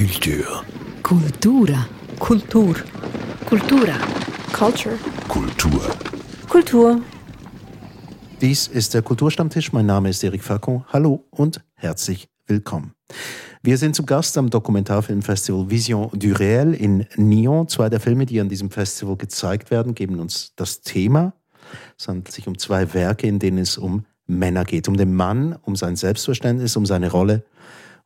[0.00, 0.64] Kultur.
[1.02, 1.86] Kultura.
[2.18, 2.74] Kultur.
[3.46, 3.98] Kultura.
[4.50, 4.96] Culture.
[5.28, 5.82] Kultur.
[6.48, 7.02] Kultur.
[8.40, 9.74] Dies ist der Kulturstammtisch.
[9.74, 10.86] Mein Name ist Eric Facon.
[10.88, 12.94] Hallo und herzlich willkommen.
[13.62, 17.68] Wir sind zu Gast am Dokumentarfilmfestival Vision du Réel in Nyon.
[17.68, 21.34] Zwei der Filme, die an diesem Festival gezeigt werden, geben uns das Thema.
[21.98, 24.88] Es handelt sich um zwei Werke, in denen es um Männer geht.
[24.88, 27.44] Um den Mann, um sein Selbstverständnis, um seine Rolle.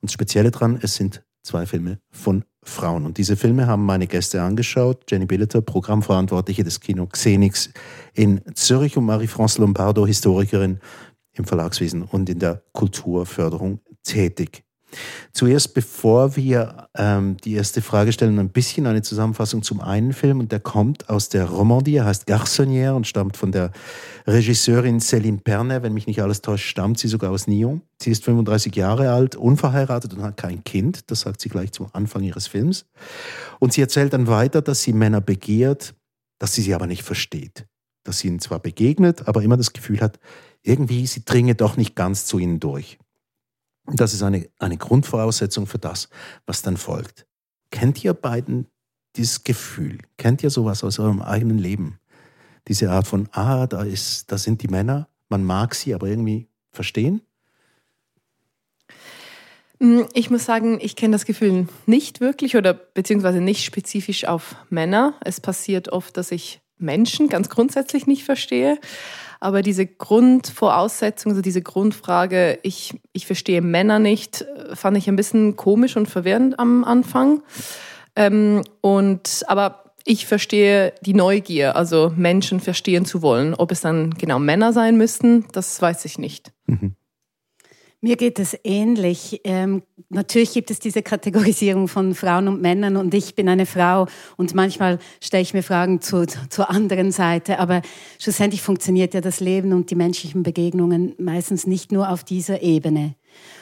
[0.01, 3.05] Und das Spezielle daran, es sind zwei Filme von Frauen.
[3.05, 5.05] Und diese Filme haben meine Gäste angeschaut.
[5.09, 7.71] Jenny Billeter, Programmverantwortliche des Kino Xenix
[8.15, 10.81] in Zürich und Marie-France Lombardo, Historikerin
[11.33, 14.64] im Verlagswesen und in der Kulturförderung tätig.
[15.33, 20.41] Zuerst, bevor wir ähm, die erste Frage stellen, ein bisschen eine Zusammenfassung zum einen Film.
[20.41, 23.73] Und der kommt aus der Romandie, er heißt Garçonnière und stammt von der
[24.27, 25.83] Regisseurin Céline Pernet.
[25.83, 27.83] Wenn mich nicht alles täuscht, stammt sie sogar aus Nyon.
[28.01, 31.11] Sie ist 35 Jahre alt, unverheiratet und hat kein Kind.
[31.11, 32.87] Das sagt sie gleich zum Anfang ihres Films.
[33.61, 35.95] Und sie erzählt dann weiter, dass sie Männer begehrt,
[36.39, 37.67] dass sie sie aber nicht versteht.
[38.05, 40.19] Dass sie ihnen zwar begegnet, aber immer das Gefühl hat,
[40.63, 42.99] irgendwie, sie dringe doch nicht ganz zu ihnen durch.
[43.87, 46.09] Das ist eine, eine Grundvoraussetzung für das,
[46.47, 47.27] was dann folgt.
[47.71, 48.67] Kennt ihr beiden
[49.17, 49.99] dieses Gefühl?
[50.17, 51.99] Kennt ihr sowas aus eurem eigenen Leben?
[52.67, 56.49] Diese Art von, ah, da, ist, da sind die Männer, man mag sie, aber irgendwie
[56.71, 57.21] verstehen?
[59.79, 64.57] Mm, ich muss sagen, ich kenne das Gefühl nicht wirklich oder beziehungsweise nicht spezifisch auf
[64.71, 65.15] Männer.
[65.23, 68.79] Es passiert oft, dass ich Menschen ganz grundsätzlich nicht verstehe.
[69.41, 75.57] Aber diese Grundvoraussetzung, also diese Grundfrage, ich, ich verstehe Männer nicht, fand ich ein bisschen
[75.57, 77.43] komisch und verwirrend am Anfang.
[78.17, 83.55] Ähm, und, aber ich verstehe die Neugier, also Menschen verstehen zu wollen.
[83.55, 86.53] Ob es dann genau Männer sein müssten, das weiß ich nicht.
[86.67, 86.95] Mhm.
[88.05, 89.41] Mir geht es ähnlich.
[89.45, 94.09] Ähm, natürlich gibt es diese Kategorisierung von Frauen und Männern und ich bin eine Frau
[94.37, 97.59] und manchmal stelle ich mir Fragen zu, zur anderen Seite.
[97.61, 97.81] Aber
[98.19, 103.15] schlussendlich funktioniert ja das Leben und die menschlichen Begegnungen meistens nicht nur auf dieser Ebene.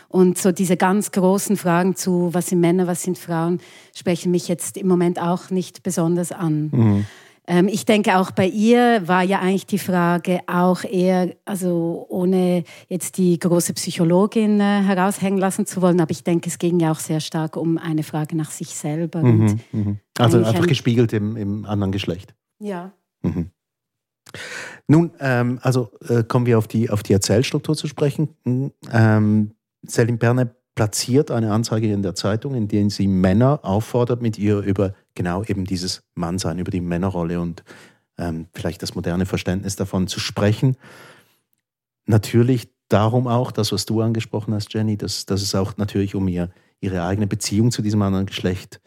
[0.08, 3.60] Und so diese ganz großen Fragen zu, was sind Männer, was sind Frauen,
[3.94, 6.70] sprechen mich jetzt im Moment auch nicht besonders an.
[6.72, 7.06] Mhm.
[7.46, 12.62] Ähm, ich denke, auch bei ihr war ja eigentlich die Frage auch eher, also ohne
[12.88, 16.92] jetzt die große Psychologin äh, heraushängen lassen zu wollen, aber ich denke, es ging ja
[16.92, 19.22] auch sehr stark um eine Frage nach sich selber.
[19.22, 19.98] Mhm, mhm.
[20.18, 22.34] Also einfach ein, gespiegelt im, im, anderen Geschlecht.
[22.60, 22.92] Ja.
[23.22, 23.50] Mhm.
[24.86, 28.36] Nun, ähm, also äh, kommen wir auf die, auf die Erzählstruktur zu sprechen.
[28.44, 34.22] Hm, ähm, Selim Perne platziert eine Anzeige in der Zeitung, in der sie Männer auffordert,
[34.22, 37.62] mit ihr über genau eben dieses Mannsein, über die Männerrolle und
[38.18, 40.76] ähm, vielleicht das moderne Verständnis davon zu sprechen.
[42.06, 46.28] Natürlich darum auch, das, was du angesprochen hast, Jenny, dass, dass es auch natürlich um
[46.28, 46.50] ihr,
[46.80, 48.80] ihre eigene Beziehung zu diesem anderen Geschlecht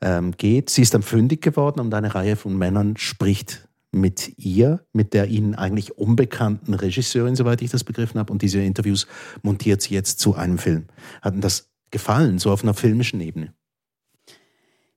[0.00, 0.70] ähm, geht.
[0.70, 5.28] Sie ist dann fündig geworden und eine Reihe von Männern spricht mit ihr, mit der
[5.28, 8.32] ihnen eigentlich unbekannten Regisseurin, soweit ich das begriffen habe.
[8.32, 9.06] Und diese Interviews
[9.42, 10.86] montiert sie jetzt zu einem Film.
[11.22, 13.54] Hat Ihnen das gefallen, so auf einer filmischen Ebene?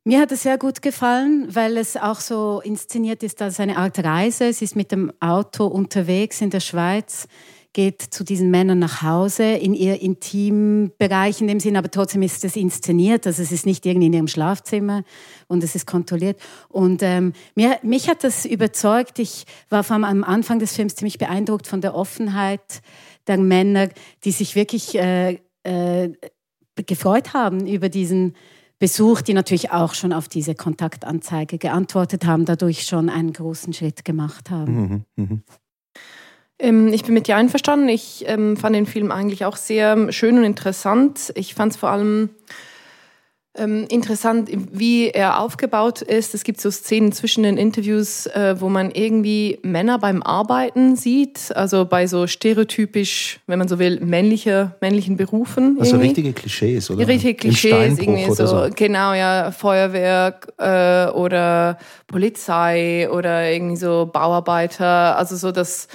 [0.04, 4.00] Mir hat es sehr gut gefallen, weil es auch so inszeniert ist als eine Art
[4.04, 4.52] Reise.
[4.52, 7.28] Sie ist mit dem Auto unterwegs in der Schweiz
[7.74, 12.44] geht zu diesen Männern nach Hause in ihr Intimbereich in dem Sinn, aber trotzdem ist
[12.44, 15.04] es inszeniert, also es ist nicht irgendwie in ihrem Schlafzimmer
[15.48, 16.40] und es ist kontrolliert.
[16.68, 19.20] Und ähm, mir, mich hat das überzeugt.
[19.20, 22.82] Ich war vom, am Anfang des Films ziemlich beeindruckt von der Offenheit
[23.28, 23.90] der Männer,
[24.26, 26.10] die sich wirklich äh, äh,
[26.76, 28.36] gefreut haben über diesen
[28.80, 34.04] Besuch, die natürlich auch schon auf diese Kontaktanzeige geantwortet haben, dadurch schon einen großen Schritt
[34.04, 35.06] gemacht haben.
[35.16, 35.40] Mhm, mh.
[36.62, 37.90] Ähm, ich bin mit dir einverstanden.
[37.90, 41.32] Ich ähm, fand den Film eigentlich auch sehr schön und interessant.
[41.36, 42.30] Ich fand es vor allem
[43.54, 46.34] ähm, interessant, wie er aufgebaut ist.
[46.34, 51.54] Es gibt so Szenen zwischen den Interviews, äh, wo man irgendwie Männer beim Arbeiten sieht,
[51.54, 55.76] also bei so stereotypisch, wenn man so will, männliche, männlichen Berufen.
[55.80, 56.08] Also irgendwie.
[56.08, 57.06] richtige Klischees, oder?
[57.06, 61.78] Richtige Klischees, irgendwie so, so, Genau, ja, Feuerwerk äh, oder
[62.08, 65.90] Polizei oder irgendwie so Bauarbeiter, also so das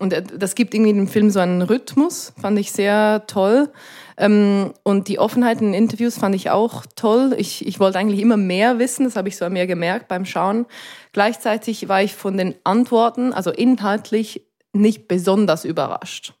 [0.00, 3.70] und äh, das gibt irgendwie dem Film so einen Rhythmus, fand ich sehr toll.
[4.16, 7.34] Ähm, und die Offenheit in Interviews fand ich auch toll.
[7.38, 10.66] Ich, ich wollte eigentlich immer mehr wissen, das habe ich so mehr gemerkt beim Schauen.
[11.12, 16.34] Gleichzeitig war ich von den Antworten, also inhaltlich, nicht besonders überrascht.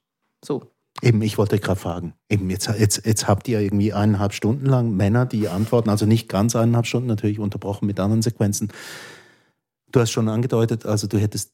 [0.44, 0.62] So.
[1.02, 2.14] Eben, ich wollte gerade fragen.
[2.28, 6.28] Eben, jetzt, jetzt, jetzt habt ihr irgendwie eineinhalb Stunden lang Männer, die antworten, also nicht
[6.28, 8.72] ganz eineinhalb Stunden, natürlich unterbrochen mit anderen Sequenzen.
[9.92, 11.52] Du hast schon angedeutet, also du hättest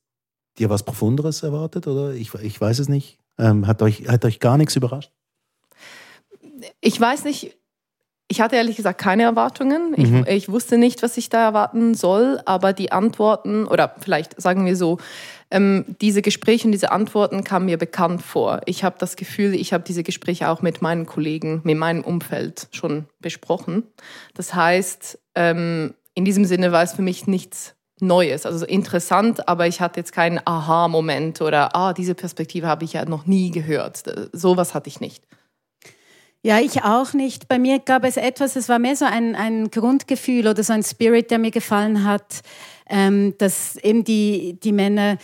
[0.58, 3.18] dir was Profunderes erwartet oder ich, ich weiß es nicht.
[3.38, 5.12] Ähm, hat, euch, hat euch gar nichts überrascht?
[6.80, 7.56] Ich weiß nicht,
[8.28, 9.94] ich hatte ehrlich gesagt keine Erwartungen.
[9.96, 10.24] Ich, Mhm.
[10.26, 14.74] ich wusste nicht, was ich da erwarten soll, aber die Antworten, oder vielleicht sagen wir
[14.74, 14.98] so,
[15.50, 18.62] ähm, diese Gespräche und diese Antworten kamen mir bekannt vor.
[18.66, 22.66] Ich habe das Gefühl, ich habe diese Gespräche auch mit meinen Kollegen, mit meinem Umfeld
[22.72, 23.84] schon besprochen.
[24.34, 29.66] Das heißt, ähm, in diesem Sinne war es für mich nichts Neues, also interessant, aber
[29.66, 34.02] ich hatte jetzt keinen Aha-Moment oder, ah, diese Perspektive habe ich ja noch nie gehört.
[34.32, 35.24] Sowas hatte ich nicht.
[36.42, 37.48] Ja, ich auch nicht.
[37.48, 40.82] Bei mir gab es etwas, es war mehr so ein, ein Grundgefühl oder so ein
[40.82, 42.42] Spirit, der mir gefallen hat,
[42.88, 45.16] ähm, dass eben die, die Männer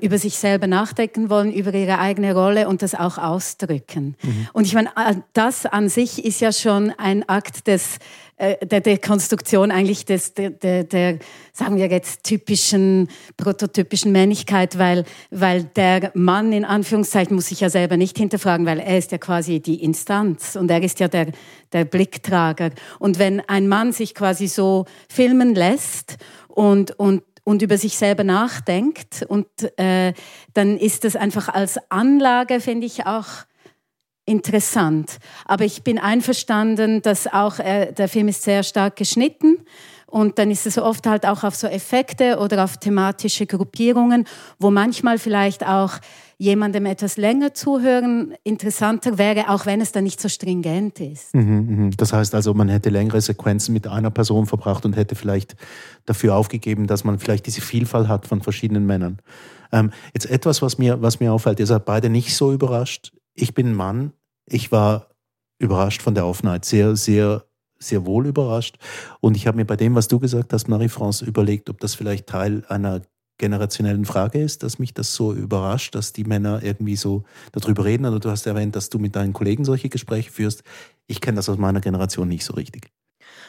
[0.00, 4.16] über sich selber nachdenken wollen, über ihre eigene Rolle und das auch ausdrücken.
[4.54, 7.98] Und ich meine, äh, das an sich ist ja schon ein Akt des,
[8.38, 11.18] äh, der Dekonstruktion eigentlich des, der, der, der,
[11.52, 17.68] sagen wir jetzt, typischen, prototypischen Männlichkeit, weil, weil der Mann in Anführungszeichen muss sich ja
[17.68, 21.32] selber nicht hinterfragen, weil er ist ja quasi die Instanz und er ist ja der,
[21.72, 22.70] der Blicktrager.
[22.98, 26.16] Und wenn ein Mann sich quasi so filmen lässt
[26.58, 29.24] und, und und über sich selber nachdenkt.
[29.26, 29.46] Und
[29.78, 30.12] äh,
[30.52, 33.26] dann ist das einfach als Anlage, finde ich, auch
[34.26, 35.16] interessant.
[35.46, 39.64] Aber ich bin einverstanden, dass auch äh, der Film ist sehr stark geschnitten.
[40.10, 44.24] Und dann ist es oft halt auch auf so Effekte oder auf thematische Gruppierungen,
[44.58, 45.98] wo manchmal vielleicht auch
[46.38, 51.34] jemandem etwas länger zuhören interessanter wäre, auch wenn es dann nicht so stringent ist.
[51.34, 55.56] Mhm, Das heißt also, man hätte längere Sequenzen mit einer Person verbracht und hätte vielleicht
[56.06, 59.18] dafür aufgegeben, dass man vielleicht diese Vielfalt hat von verschiedenen Männern.
[59.72, 63.12] Ähm, jetzt etwas, was mir, was mir auffällt, ihr seid beide nicht so überrascht.
[63.34, 64.12] Ich bin Mann.
[64.46, 65.08] Ich war
[65.58, 67.44] überrascht von der Offenheit, sehr, sehr,
[67.78, 68.76] sehr wohl überrascht.
[69.20, 72.26] Und ich habe mir bei dem, was du gesagt hast, Marie-France, überlegt, ob das vielleicht
[72.26, 73.02] Teil einer
[73.38, 77.22] generationellen Frage ist, dass mich das so überrascht, dass die Männer irgendwie so
[77.52, 78.04] darüber reden.
[78.04, 80.64] Oder du hast erwähnt, dass du mit deinen Kollegen solche Gespräche führst.
[81.06, 82.90] Ich kenne das aus meiner Generation nicht so richtig.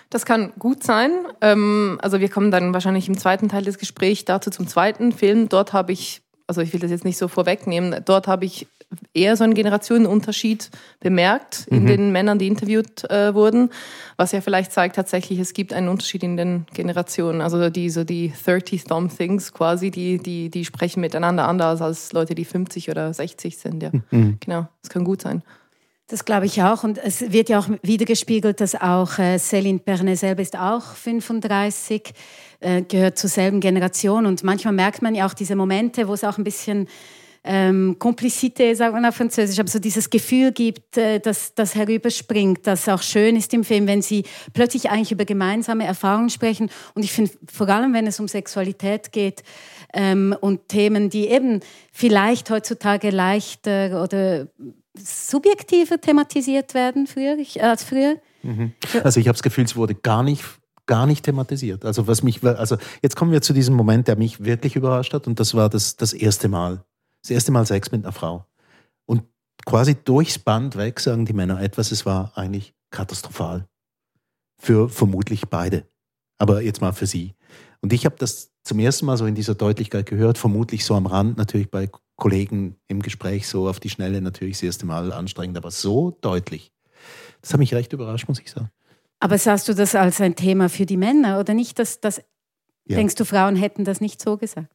[0.10, 1.12] Das kann gut sein.
[1.42, 5.50] Ähm, also wir kommen dann wahrscheinlich im zweiten Teil des Gesprächs dazu zum zweiten Film.
[5.50, 8.68] Dort habe ich, also ich will das jetzt nicht so vorwegnehmen, dort habe ich
[9.14, 10.70] eher so einen Generationenunterschied
[11.00, 11.88] bemerkt in Mhm.
[11.88, 13.70] den Männern, die interviewt äh, wurden,
[14.18, 17.42] was ja vielleicht zeigt tatsächlich, es gibt einen Unterschied in den Generationen.
[17.42, 22.14] Also die so die 30 Thumb Things quasi, die die die sprechen miteinander anders als
[22.14, 23.84] Leute, die 50 oder 60 sind.
[23.84, 24.38] Ja, Mhm.
[24.40, 25.44] genau, das kann gut sein.
[26.08, 26.84] Das glaube ich auch.
[26.84, 32.14] Und es wird ja auch wiedergespiegelt, dass auch äh, Céline Pernet selber ist auch 35,
[32.62, 34.26] äh, gehört zur selben Generation.
[34.26, 36.88] Und manchmal merkt man ja auch diese Momente, wo es auch ein bisschen
[37.44, 42.66] ähm, Komplizité, sagt man auf Französisch, aber so dieses Gefühl gibt, äh, dass das herüberspringt,
[42.68, 46.70] das auch schön ist im Film, wenn sie plötzlich eigentlich über gemeinsame Erfahrungen sprechen.
[46.96, 49.44] Und ich finde, vor allem wenn es um Sexualität geht
[49.94, 54.48] ähm, und Themen, die eben vielleicht heutzutage leichter oder
[54.96, 58.18] subjektiver thematisiert werden früher, als früher.
[59.04, 60.44] Also ich habe das Gefühl, es wurde gar nicht
[60.90, 61.86] gar nicht thematisiert.
[61.86, 65.28] Also was mich, also jetzt kommen wir zu diesem Moment, der mich wirklich überrascht hat
[65.28, 66.84] und das war das, das erste Mal.
[67.22, 68.46] Das erste Mal Sex mit einer Frau.
[69.06, 69.24] Und
[69.66, 73.68] quasi durchs Band weg sagen die Männer etwas, es war eigentlich katastrophal.
[74.62, 75.86] Für vermutlich beide.
[76.38, 77.36] Aber jetzt mal für sie.
[77.82, 81.06] Und ich habe das zum ersten Mal so in dieser Deutlichkeit gehört, vermutlich so am
[81.06, 85.58] Rand, natürlich bei Kollegen im Gespräch, so auf die Schnelle natürlich das erste Mal anstrengend,
[85.58, 86.72] aber so deutlich.
[87.42, 88.70] Das hat mich recht überrascht, muss ich sagen.
[89.20, 91.80] Aber sahst du das als ein Thema für die Männer oder nicht?
[91.80, 92.22] Dass, dass,
[92.86, 92.98] Ja.
[92.98, 94.74] Denkst du, Frauen hätten das nicht so gesagt?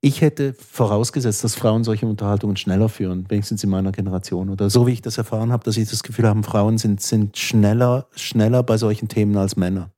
[0.00, 4.48] Ich hätte vorausgesetzt, dass Frauen solche Unterhaltungen schneller führen, wenigstens in meiner Generation.
[4.48, 7.36] Oder so wie ich das erfahren habe, dass ich das Gefühl habe, Frauen sind, sind
[7.36, 9.90] schneller, schneller bei solchen Themen als Männer.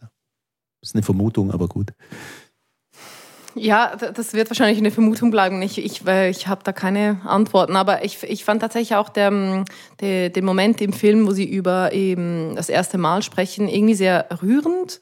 [0.00, 0.10] Das
[0.90, 1.92] ist eine Vermutung, aber gut.
[3.54, 5.62] Ja, das wird wahrscheinlich eine Vermutung bleiben.
[5.62, 7.76] Ich, ich, weil ich habe da keine Antworten.
[7.76, 9.64] Aber ich, ich fand tatsächlich auch der, mm,
[10.00, 14.26] der, den Moment im Film, wo sie über eben das erste Mal sprechen, irgendwie sehr
[14.42, 15.00] rührend.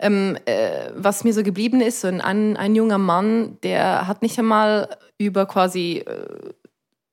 [0.00, 2.20] Ähm, äh, was mir so geblieben ist, so ein,
[2.56, 4.88] ein, junger Mann, der hat nicht einmal
[5.18, 6.52] über quasi äh,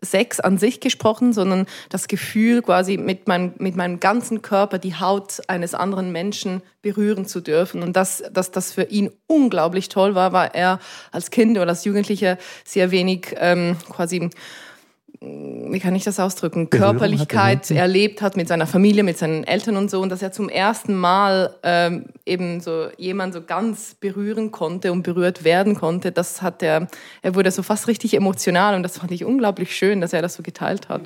[0.01, 4.95] Sex an sich gesprochen, sondern das Gefühl, quasi mit, mein, mit meinem ganzen Körper die
[4.95, 7.81] Haut eines anderen Menschen berühren zu dürfen.
[7.81, 10.79] Und dass dass das für ihn unglaublich toll war, weil er
[11.11, 14.29] als Kind oder als Jugendlicher sehr wenig ähm, quasi
[15.19, 17.79] wie kann ich das ausdrücken, Berührung Körperlichkeit hatte, ne?
[17.79, 20.95] erlebt hat mit seiner Familie, mit seinen Eltern und so und dass er zum ersten
[20.95, 26.61] Mal ähm, eben so jemand so ganz berühren konnte und berührt werden konnte, das hat
[26.61, 26.87] er,
[27.21, 30.35] er wurde so fast richtig emotional und das fand ich unglaublich schön, dass er das
[30.35, 31.01] so geteilt hat.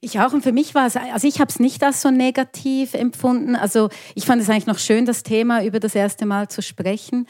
[0.00, 2.94] Ich auch und für mich war es, also ich habe es nicht als so negativ
[2.94, 3.56] empfunden.
[3.56, 7.26] Also ich fand es eigentlich noch schön, das Thema über das erste Mal zu sprechen.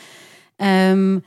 [0.59, 1.23] Ähm,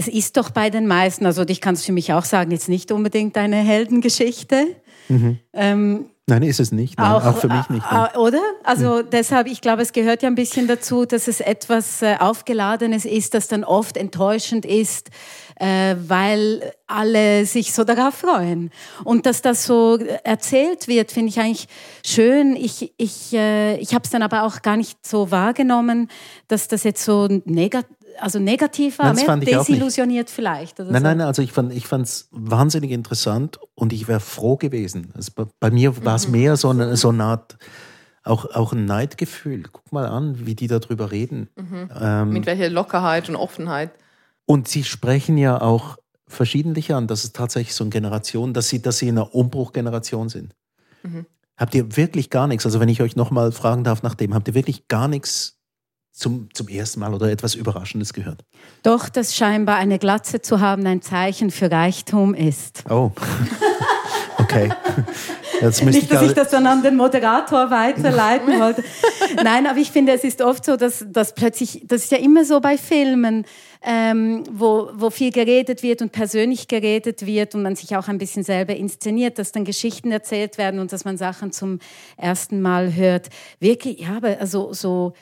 [0.00, 2.70] es ist doch bei den meisten, also ich kann es für mich auch sagen, jetzt
[2.70, 4.76] nicht unbedingt eine Heldengeschichte.
[5.52, 6.96] Ähm, Nein, ist es nicht.
[6.96, 7.84] Nein, auch, auch, für mich nicht.
[7.90, 8.16] Nein.
[8.16, 8.40] Oder?
[8.62, 9.02] Also ja.
[9.02, 13.34] deshalb, ich glaube, es gehört ja ein bisschen dazu, dass es etwas äh, Aufgeladenes ist,
[13.34, 15.10] das dann oft enttäuschend ist,
[15.56, 18.70] äh, weil alle sich so darauf freuen.
[19.02, 21.66] Und dass das so erzählt wird, finde ich eigentlich
[22.06, 22.54] schön.
[22.54, 26.08] Ich, ich, äh, ich habe es dann aber auch gar nicht so wahrgenommen,
[26.46, 30.78] dass das jetzt so negativ also negativ war, nein, mehr desillusioniert vielleicht.
[30.78, 31.00] nein, so.
[31.00, 35.12] nein, also ich fand es wahnsinnig interessant und ich wäre froh gewesen.
[35.14, 36.32] Also bei, bei mir war es mhm.
[36.32, 37.56] mehr so eine, so eine Art,
[38.22, 39.64] auch, auch ein Neidgefühl.
[39.70, 41.48] Guck mal an, wie die darüber reden.
[41.56, 41.90] Mhm.
[41.98, 43.90] Ähm, Mit welcher Lockerheit und Offenheit.
[44.46, 48.80] Und sie sprechen ja auch verschiedentlich an, dass es tatsächlich so eine Generation, dass sie,
[48.82, 50.54] dass sie in einer Umbruchgeneration sind.
[51.02, 51.26] Mhm.
[51.56, 54.48] Habt ihr wirklich gar nichts, also wenn ich euch nochmal fragen darf nach dem, habt
[54.48, 55.59] ihr wirklich gar nichts
[56.12, 58.44] zum, zum ersten Mal oder etwas Überraschendes gehört?
[58.82, 62.84] Doch, dass scheinbar eine Glatze zu haben ein Zeichen für Reichtum ist.
[62.90, 63.12] Oh.
[64.38, 64.70] Okay.
[65.60, 68.82] Nicht, dass ich das dann an den Moderator weiterleiten wollte.
[69.44, 72.44] Nein, aber ich finde, es ist oft so, dass, dass plötzlich, das ist ja immer
[72.44, 73.44] so bei Filmen,
[73.82, 78.18] ähm, wo, wo viel geredet wird und persönlich geredet wird und man sich auch ein
[78.18, 81.78] bisschen selber inszeniert, dass dann Geschichten erzählt werden und dass man Sachen zum
[82.16, 83.28] ersten Mal hört.
[83.58, 85.12] Wirklich, ja, aber also so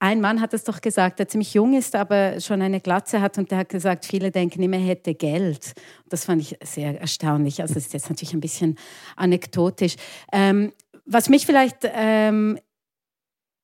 [0.00, 3.36] ein Mann hat es doch gesagt, der ziemlich jung ist, aber schon eine Glatze hat
[3.36, 5.74] und der hat gesagt, viele denken immer, er hätte Geld.
[6.08, 7.60] Das fand ich sehr erstaunlich.
[7.60, 8.76] Also das ist jetzt natürlich ein bisschen
[9.16, 9.96] anekdotisch.
[10.32, 10.72] Ähm,
[11.04, 12.58] was mich vielleicht ähm,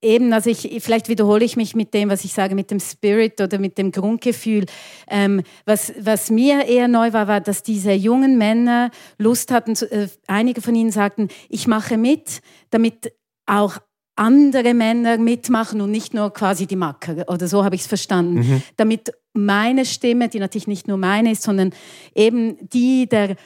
[0.03, 3.41] eben, also ich, vielleicht wiederhole ich mich mit dem, was ich sage, mit dem Spirit
[3.41, 4.67] oder mit dem Grundgefühl.
[5.09, 10.09] Ähm, was, was mir eher neu war, war, dass diese jungen Männer Lust hatten, äh,
[10.27, 12.41] einige von ihnen sagten, ich mache mit,
[12.71, 13.13] damit
[13.47, 13.79] auch
[14.17, 17.25] andere Männer mitmachen und nicht nur quasi die Macker.
[17.29, 18.39] Oder so habe ich es verstanden.
[18.39, 18.63] Mhm.
[18.77, 21.71] Damit meine Stimme, die natürlich nicht nur meine ist, sondern
[22.15, 23.37] eben die der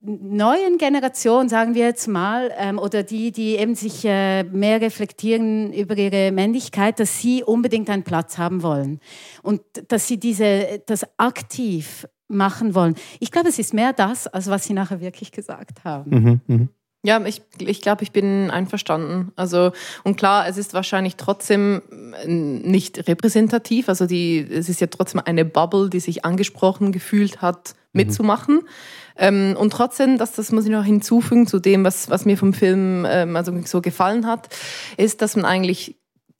[0.00, 5.72] neuen Generation, sagen wir jetzt mal, ähm, oder die, die eben sich äh, mehr reflektieren
[5.72, 9.00] über ihre Männlichkeit, dass sie unbedingt einen Platz haben wollen
[9.42, 12.94] und dass sie diese, das aktiv machen wollen.
[13.20, 16.10] Ich glaube, es ist mehr das, als was sie nachher wirklich gesagt haben.
[16.10, 16.68] Mhm, mh.
[17.04, 19.30] Ja, ich, ich glaube, ich bin einverstanden.
[19.36, 19.70] Also,
[20.02, 21.80] und klar, es ist wahrscheinlich trotzdem
[22.24, 23.88] äh, nicht repräsentativ.
[23.88, 28.00] Also, die, es ist ja trotzdem eine Bubble, die sich angesprochen gefühlt hat, mhm.
[28.00, 28.54] mitzumachen.
[28.56, 28.68] Mhm.
[29.16, 32.52] Ähm, und trotzdem, das, das muss ich noch hinzufügen zu dem, was, was mir vom
[32.52, 34.48] Film ähm, also so gefallen hat,
[34.96, 35.96] ist, dass man eigentlich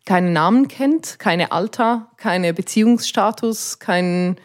[0.06, 4.36] keinen Namen kennt, keine Alter, keine Beziehungsstatus, kein,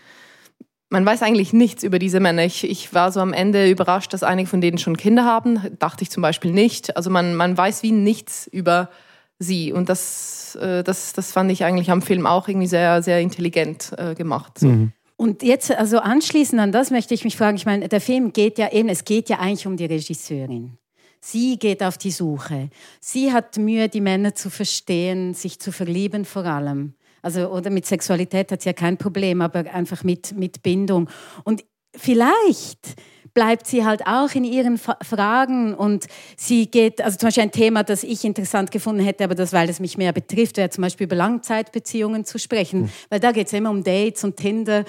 [0.93, 2.45] man weiß eigentlich nichts über diese Männer.
[2.45, 5.59] Ich, ich, war so am Ende überrascht, dass einige von denen schon Kinder haben.
[5.79, 6.95] Dachte ich zum Beispiel nicht.
[6.95, 8.91] Also man, man weiß wie nichts über
[9.39, 9.73] sie.
[9.73, 13.91] Und das, äh, das, das fand ich eigentlich am Film auch irgendwie sehr, sehr intelligent
[13.97, 14.59] äh, gemacht.
[14.59, 14.67] So.
[14.67, 14.93] Mhm.
[15.17, 18.59] Und jetzt, also anschließend an das möchte ich mich fragen, ich meine, der Film geht
[18.59, 20.77] ja eben, es geht ja eigentlich um die Regisseurin.
[21.21, 22.69] Sie geht auf die Suche.
[22.99, 26.93] Sie hat Mühe, die Männer zu verstehen, sich zu verlieben vor allem.
[27.23, 31.09] Also, oder mit Sexualität hat sie ja kein Problem, aber einfach mit, mit Bindung.
[31.43, 31.63] Und
[31.95, 32.95] vielleicht
[33.33, 36.05] bleibt sie halt auch in ihren Fragen und
[36.37, 39.69] sie geht, also zum Beispiel ein Thema, das ich interessant gefunden hätte, aber das, weil
[39.69, 42.89] es mich mehr betrifft, wäre zum Beispiel über Langzeitbeziehungen zu sprechen, mhm.
[43.09, 44.85] weil da geht es immer um Dates und Tinder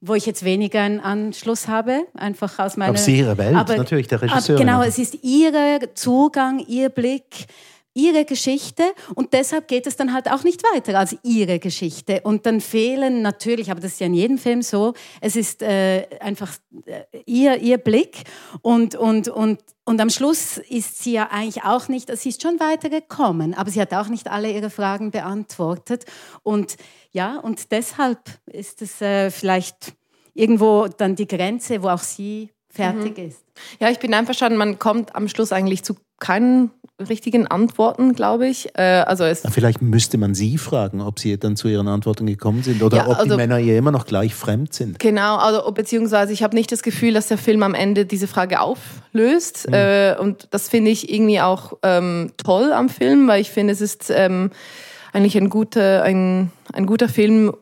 [0.00, 2.90] wo ich jetzt weniger einen Anschluss habe, einfach aus meiner...
[2.90, 4.56] Aber sie ihre Welt, aber, natürlich, der Regisseur.
[4.56, 7.46] Genau, es ist ihr Zugang, ihr Blick
[7.98, 12.20] ihre Geschichte und deshalb geht es dann halt auch nicht weiter als ihre Geschichte.
[12.22, 16.06] Und dann fehlen natürlich, aber das ist ja in jedem Film so, es ist äh,
[16.20, 16.52] einfach
[16.86, 18.22] äh, ihr, ihr Blick
[18.62, 22.60] und, und, und, und am Schluss ist sie ja eigentlich auch nicht, sie ist schon
[22.60, 26.04] weitergekommen, aber sie hat auch nicht alle ihre Fragen beantwortet.
[26.42, 26.76] Und
[27.10, 29.94] ja, und deshalb ist es äh, vielleicht
[30.34, 33.28] irgendwo dann die Grenze, wo auch sie fertig mhm.
[33.28, 33.38] ist.
[33.80, 36.70] Ja, ich bin einverstanden, man kommt am Schluss eigentlich zu keinen
[37.08, 38.70] richtigen Antworten, glaube ich.
[38.76, 42.62] Äh, also es Vielleicht müsste man sie fragen, ob sie dann zu ihren Antworten gekommen
[42.62, 44.98] sind oder ja, ob also, die Männer ihr immer noch gleich fremd sind.
[44.98, 48.60] Genau, also beziehungsweise ich habe nicht das Gefühl, dass der Film am Ende diese Frage
[48.60, 49.68] auflöst.
[49.68, 49.74] Mhm.
[49.74, 53.80] Äh, und das finde ich irgendwie auch ähm, toll am Film, weil ich finde, es
[53.80, 54.50] ist ähm,
[55.12, 57.52] eigentlich ein guter, ein, ein guter Film,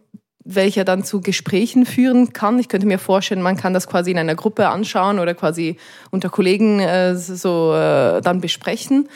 [0.47, 2.59] welcher dann zu Gesprächen führen kann.
[2.59, 5.77] Ich könnte mir vorstellen, man kann das quasi in einer Gruppe anschauen oder quasi
[6.11, 9.09] unter Kollegen äh, so äh, dann besprechen.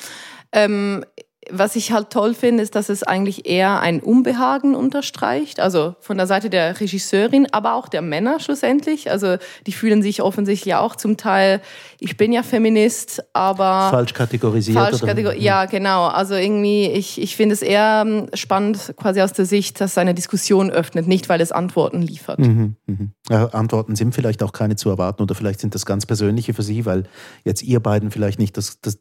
[0.52, 1.04] Ähm,
[1.48, 5.58] was ich halt toll finde, ist, dass es eigentlich eher ein Unbehagen unterstreicht.
[5.58, 9.10] Also von der Seite der Regisseurin, aber auch der Männer schlussendlich.
[9.10, 11.62] Also die fühlen sich offensichtlich auch zum Teil,
[11.98, 13.88] ich bin ja Feminist, aber.
[13.90, 14.76] Falsch kategorisiert.
[14.76, 16.06] Falsch kategor ja, genau.
[16.06, 19.98] Also irgendwie, ich, ich finde es eher ähm, spannend, quasi aus der Sicht, dass es
[19.98, 22.38] eine Diskussion öffnet, nicht weil es Antworten liefert.
[22.38, 23.12] Mhm, mhm.
[23.30, 26.62] Ja, Antworten sind vielleicht auch keine zu erwarten oder vielleicht sind das ganz persönliche für
[26.62, 27.04] Sie, weil
[27.44, 28.98] jetzt ihr beiden vielleicht nicht das, das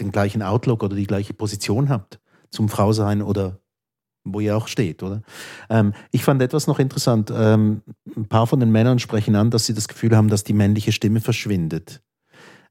[0.00, 3.60] den gleichen Outlook oder die gleiche Position habt zum Frausein oder
[4.24, 5.22] wo ihr auch steht, oder?
[5.70, 7.32] Ähm, ich fand etwas noch interessant.
[7.34, 7.82] Ähm,
[8.16, 10.92] ein paar von den Männern sprechen an, dass sie das Gefühl haben, dass die männliche
[10.92, 12.02] Stimme verschwindet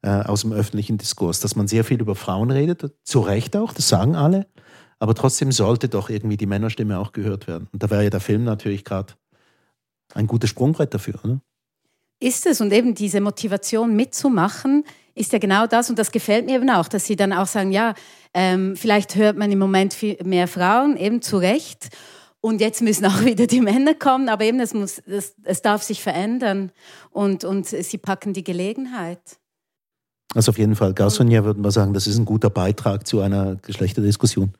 [0.02, 3.74] äh, aus dem öffentlichen Diskurs, dass man sehr viel über Frauen redet, zu Recht auch,
[3.74, 4.48] das sagen alle,
[5.00, 7.68] aber trotzdem sollte doch irgendwie die Männerstimme auch gehört werden.
[7.72, 9.14] Und da wäre ja der Film natürlich gerade
[10.14, 11.42] ein gutes Sprungbrett dafür, oder?
[12.22, 14.86] Ist es und eben diese Motivation mitzumachen,
[15.16, 17.72] ist ja genau das und das gefällt mir eben auch, dass sie dann auch sagen,
[17.72, 17.94] ja,
[18.34, 21.90] ähm, vielleicht hört man im Moment viel mehr Frauen, eben zu Recht.
[22.42, 25.82] Und jetzt müssen auch wieder die Männer kommen, aber eben es, muss, es, es darf
[25.84, 26.72] sich verändern
[27.12, 29.40] und, und sie packen die Gelegenheit.
[30.36, 33.56] Also auf jeden Fall, Garsonier würden wir sagen, das ist ein guter Beitrag zu einer
[33.56, 34.54] Geschlechterdiskussion.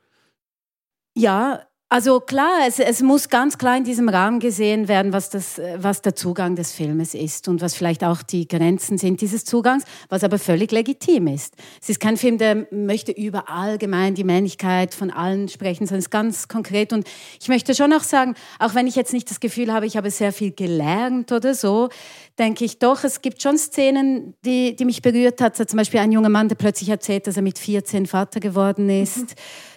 [1.14, 5.60] Ja, also klar, es, es, muss ganz klar in diesem Rahmen gesehen werden, was, das,
[5.76, 9.84] was der Zugang des Filmes ist und was vielleicht auch die Grenzen sind dieses Zugangs,
[10.08, 11.54] was aber völlig legitim ist.
[11.80, 16.06] Es ist kein Film, der möchte über allgemein die Männlichkeit von allen sprechen, sondern es
[16.06, 16.92] ist ganz konkret.
[16.92, 17.06] Und
[17.40, 20.10] ich möchte schon auch sagen, auch wenn ich jetzt nicht das Gefühl habe, ich habe
[20.10, 21.88] sehr viel gelernt oder so,
[22.36, 25.56] denke ich doch, es gibt schon Szenen, die, die mich berührt hat.
[25.56, 29.18] Zum Beispiel ein junger Mann, der plötzlich erzählt, dass er mit 14 Vater geworden ist.
[29.18, 29.26] Mhm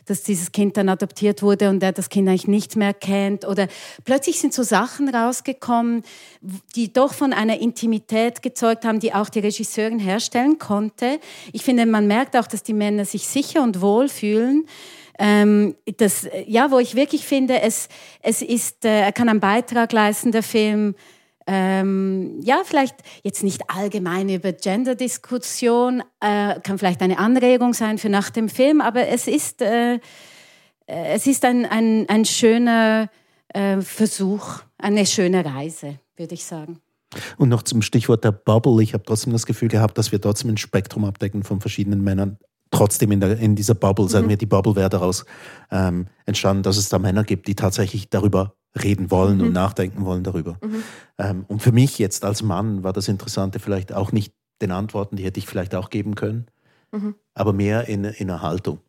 [0.09, 3.45] dass dieses Kind dann adoptiert wurde und er das Kind eigentlich nicht mehr kennt.
[3.45, 3.67] Oder
[4.05, 6.03] plötzlich sind so Sachen rausgekommen,
[6.75, 11.19] die doch von einer Intimität gezeugt haben, die auch die Regisseurin herstellen konnte.
[11.53, 14.65] Ich finde, man merkt auch, dass die Männer sich sicher und wohl fühlen.
[15.19, 17.89] Ähm, das, ja, wo ich wirklich finde, es,
[18.21, 20.95] es ist, äh, er kann einen Beitrag leisten, der Film,
[21.51, 28.09] ähm, ja, vielleicht jetzt nicht allgemein über Gender-Diskussion, äh, kann vielleicht eine Anregung sein für
[28.09, 29.99] nach dem Film, aber es ist, äh, äh,
[30.85, 33.09] es ist ein, ein, ein schöner
[33.47, 36.81] äh, Versuch, eine schöne Reise, würde ich sagen.
[37.37, 38.83] Und noch zum Stichwort der Bubble.
[38.83, 42.37] Ich habe trotzdem das Gefühl gehabt, dass wir trotzdem ein Spektrum abdecken von verschiedenen Männern.
[42.69, 44.29] Trotzdem in, der, in dieser Bubble, sagen mhm.
[44.29, 45.25] wir, die Bubble wäre daraus
[45.71, 49.45] ähm, entstanden, dass es da Männer gibt, die tatsächlich darüber reden wollen mhm.
[49.45, 50.57] und nachdenken wollen darüber.
[50.61, 50.83] Mhm.
[51.17, 55.15] Ähm, und für mich jetzt als Mann war das Interessante vielleicht auch nicht den Antworten,
[55.15, 56.47] die hätte ich vielleicht auch geben können,
[56.91, 57.15] mhm.
[57.33, 58.79] aber mehr in, in der Haltung.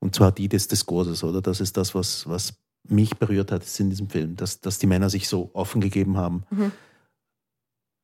[0.00, 1.40] Und zwar die des Diskurses, oder?
[1.40, 2.54] Das ist das, was, was
[2.88, 6.44] mich berührt hat in diesem Film, dass, dass die Männer sich so offen gegeben haben.
[6.50, 6.72] Mhm.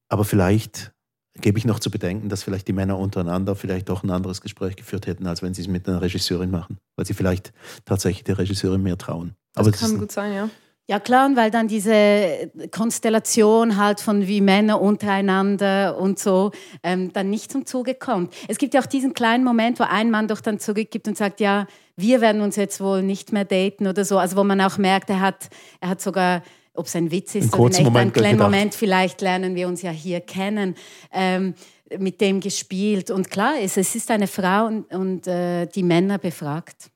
[0.09, 0.93] Aber vielleicht
[1.41, 4.77] gebe ich noch zu bedenken, dass vielleicht die Männer untereinander vielleicht doch ein anderes Gespräch
[4.77, 7.53] geführt hätten, als wenn sie es mit einer Regisseurin machen, weil sie vielleicht
[7.85, 9.35] tatsächlich der Regisseurin mehr trauen.
[9.55, 10.51] Das Aber kann das gut sein, ja.
[10.91, 16.51] Ja klar, und weil dann diese Konstellation halt von wie Männer untereinander und so
[16.83, 18.35] ähm, dann nicht zum Zuge kommt.
[18.49, 21.41] Es gibt ja auch diesen kleinen Moment, wo ein Mann doch dann zurückgibt und sagt,
[21.41, 24.17] ja, wir werden uns jetzt wohl nicht mehr daten oder so.
[24.17, 27.53] Also wo man auch merkt, er hat, er hat sogar ob es ein Witz ist
[27.53, 28.51] oder nicht, Moment einen kleinen gedacht.
[28.51, 30.77] Moment, vielleicht lernen wir uns ja hier kennen,
[31.13, 31.55] ähm,
[31.99, 33.11] mit dem gespielt.
[33.11, 36.91] Und klar, es, es ist eine Frau und, und äh, die Männer befragt.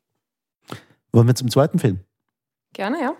[1.12, 1.98] Wollen wir zum zweiten Film?
[2.72, 3.14] Gerne, ja.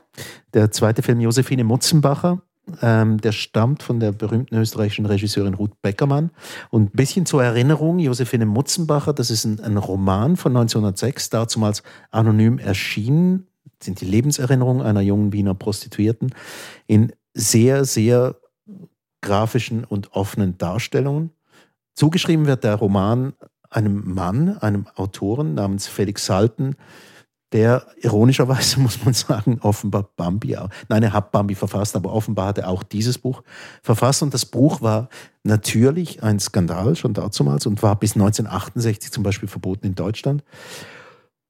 [0.54, 2.42] Der zweite Film Josephine Mutzenbacher,
[2.80, 6.30] ähm, der stammt von der berühmten österreichischen Regisseurin Ruth Beckermann.
[6.70, 11.82] Und ein bisschen zur Erinnerung, Josephine Mutzenbacher, das ist ein, ein Roman von 1906, dazumals
[12.10, 13.46] anonym erschienen,
[13.82, 16.34] sind die Lebenserinnerungen einer jungen Wiener Prostituierten
[16.86, 18.36] in sehr, sehr
[19.20, 21.30] grafischen und offenen Darstellungen.
[21.94, 23.34] Zugeschrieben wird der Roman
[23.70, 26.76] einem Mann, einem Autoren namens Felix Salten,
[27.52, 30.56] der ironischerweise, muss man sagen, offenbar Bambi,
[30.88, 33.42] nein, er hat Bambi verfasst, aber offenbar hat er auch dieses Buch
[33.82, 34.22] verfasst.
[34.22, 35.08] Und das Buch war
[35.44, 40.42] natürlich ein Skandal schon dazumals und war bis 1968 zum Beispiel verboten in Deutschland.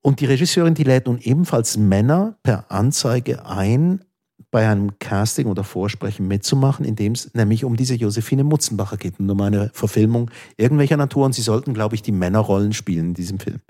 [0.02, 4.04] Und die Regisseurin, die lädt nun ebenfalls Männer per Anzeige ein,
[4.50, 9.18] bei einem Casting oder Vorsprechen mitzumachen, in dem es nämlich um diese Josephine Mutzenbacher geht
[9.18, 11.24] und um eine Verfilmung irgendwelcher Natur.
[11.24, 13.60] Und sie sollten, glaube ich, die Männerrollen spielen in diesem Film.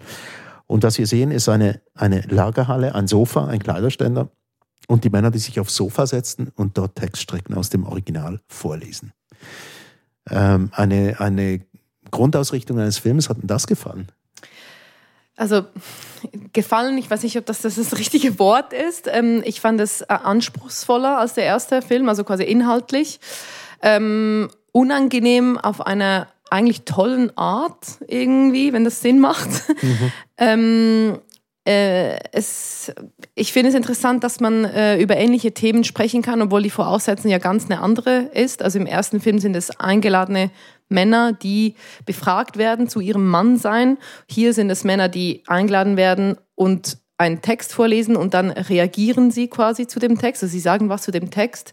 [0.73, 4.31] Und was wir sehen, ist eine, eine Lagerhalle, ein Sofa, ein Kleiderständer
[4.89, 9.13] und die Männer, die sich aufs Sofa setzen und dort Textstrecken aus dem Original vorlesen.
[10.31, 11.61] Ähm, eine, eine
[12.11, 14.11] Grundausrichtung eines Films hat Ihnen das gefallen?
[15.37, 15.67] Also
[16.55, 19.11] gefallen, ich weiß nicht, ob das das, das richtige Wort ist.
[19.13, 23.21] Ähm, ich fand es äh, anspruchsvoller als der erste Film, also quasi inhaltlich.
[23.83, 29.49] Ähm, unangenehm auf eine eigentlich tollen Art irgendwie, wenn das Sinn macht.
[29.83, 30.13] Mhm.
[30.39, 31.19] ähm,
[31.65, 32.93] äh, es,
[33.35, 37.31] ich finde es interessant, dass man äh, über ähnliche Themen sprechen kann, obwohl die Voraussetzung
[37.31, 38.63] ja ganz eine andere ist.
[38.63, 40.51] Also im ersten Film sind es eingeladene
[40.89, 43.97] Männer, die befragt werden zu ihrem Mannsein.
[44.29, 49.49] Hier sind es Männer, die eingeladen werden und einen Text vorlesen und dann reagieren sie
[49.49, 50.43] quasi zu dem Text.
[50.43, 51.73] Also sie sagen was zu dem Text.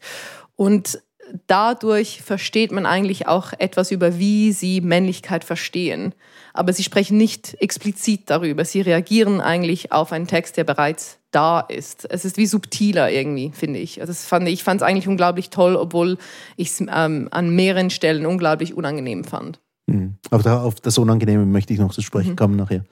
[0.56, 1.02] Und
[1.48, 6.14] dadurch versteht man eigentlich auch etwas über, wie sie Männlichkeit verstehen.
[6.54, 8.66] Aber sie sprechen nicht explizit darüber.
[8.66, 12.10] Sie reagieren eigentlich auf einen Text, der bereits da ist.
[12.10, 14.02] Es ist wie subtiler irgendwie, finde ich.
[14.02, 16.18] Also das fand ich fand es eigentlich unglaublich toll, obwohl
[16.58, 19.60] ich es ähm, an mehreren Stellen unglaublich unangenehm fand.
[19.88, 20.16] Mhm.
[20.32, 22.36] Aber da, auf das Unangenehme möchte ich noch zu sprechen mhm.
[22.36, 22.84] kommen nachher.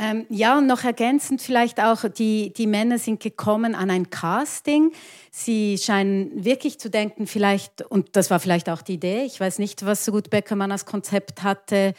[0.00, 4.92] Ähm, ja, und noch ergänzend vielleicht auch, die, die Männer sind gekommen an ein Casting.
[5.32, 9.58] Sie scheinen wirklich zu denken, vielleicht, und das war vielleicht auch die Idee, ich weiß
[9.58, 11.94] nicht, was so gut Beckermann als Konzept hatte,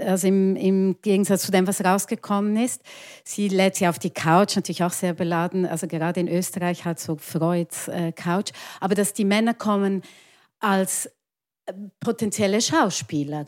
[0.00, 2.82] also im, im, Gegensatz zu dem, was rausgekommen ist.
[3.22, 6.98] Sie lädt sie auf die Couch, natürlich auch sehr beladen, also gerade in Österreich hat
[6.98, 10.02] so Freuds äh, Couch, aber dass die Männer kommen
[10.58, 11.06] als
[11.66, 13.46] äh, potenzielle Schauspieler.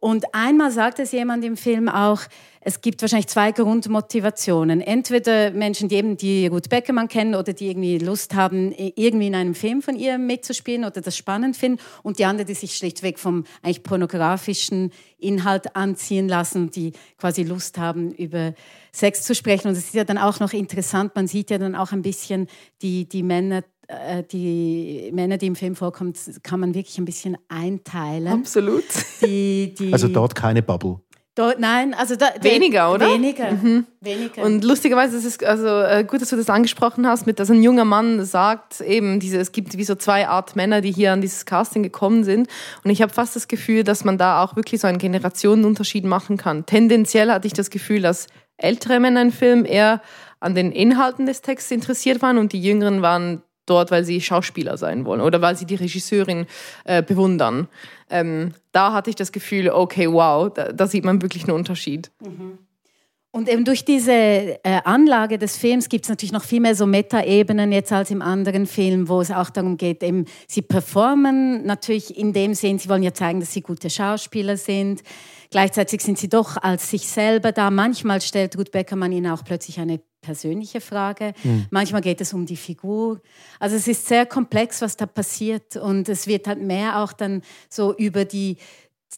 [0.00, 2.20] Und einmal sagt es jemand im Film auch,
[2.60, 4.80] es gibt wahrscheinlich zwei Grundmotivationen.
[4.80, 9.34] Entweder Menschen, die eben die Ruth Beckermann kennen oder die irgendwie Lust haben, irgendwie in
[9.34, 11.80] einem Film von ihr mitzuspielen oder das spannend finden.
[12.02, 17.78] Und die anderen, die sich schlichtweg vom eigentlich pornografischen Inhalt anziehen lassen, die quasi Lust
[17.78, 18.54] haben, über
[18.92, 19.68] Sex zu sprechen.
[19.68, 22.48] Und es ist ja dann auch noch interessant, man sieht ja dann auch ein bisschen
[22.82, 23.62] die, die Männer
[24.30, 28.28] die Männer, die im Film vorkommen, kann man wirklich ein bisschen einteilen.
[28.28, 28.84] Absolut.
[29.22, 31.00] Die, die also dort keine Bubble.
[31.38, 33.08] Dort, nein, also da, weniger, oder?
[33.08, 33.86] Weniger, mhm.
[34.00, 34.42] weniger.
[34.42, 37.62] Und lustigerweise ist es also äh, gut, dass du das angesprochen hast, mit dass ein
[37.62, 41.20] junger Mann sagt eben, diese, es gibt wie so zwei Art Männer, die hier an
[41.20, 42.48] dieses Casting gekommen sind.
[42.82, 46.38] Und ich habe fast das Gefühl, dass man da auch wirklich so einen Generationenunterschied machen
[46.38, 46.66] kann.
[46.66, 50.02] Tendenziell hatte ich das Gefühl, dass ältere Männer im Film eher
[50.40, 54.76] an den Inhalten des Texts interessiert waren und die Jüngeren waren dort, weil sie Schauspieler
[54.76, 56.46] sein wollen oder weil sie die Regisseurin
[56.84, 57.68] äh, bewundern.
[58.10, 62.10] Ähm, da hatte ich das Gefühl, okay, wow, da, da sieht man wirklich einen Unterschied.
[62.24, 62.58] Mhm.
[63.30, 66.86] Und eben durch diese äh, Anlage des Films gibt es natürlich noch viel mehr so
[66.86, 72.16] Metaebenen jetzt als im anderen Film, wo es auch darum geht, eben sie performen natürlich
[72.16, 75.02] in dem Sinn, sie wollen ja zeigen, dass sie gute Schauspieler sind.
[75.50, 77.70] Gleichzeitig sind sie doch als sich selber da.
[77.70, 81.32] Manchmal stellt Ruth Beckermann ihnen auch plötzlich eine persönliche Frage.
[81.42, 81.66] Mhm.
[81.70, 83.20] Manchmal geht es um die Figur.
[83.60, 87.42] Also es ist sehr komplex, was da passiert und es wird halt mehr auch dann
[87.68, 88.58] so über die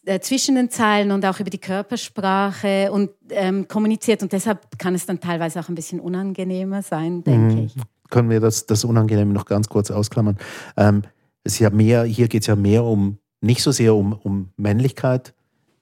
[0.05, 4.95] äh, zwischen den Zeilen und auch über die Körpersprache und ähm, kommuniziert und deshalb kann
[4.95, 7.64] es dann teilweise auch ein bisschen unangenehmer sein, denke mhm.
[7.64, 7.75] ich.
[8.09, 10.38] Können wir das, das Unangenehme noch ganz kurz ausklammern?
[10.77, 11.03] Ähm,
[11.43, 14.51] es ist ja mehr, hier geht es ja mehr um, nicht so sehr um, um
[14.57, 15.35] Männlichkeit,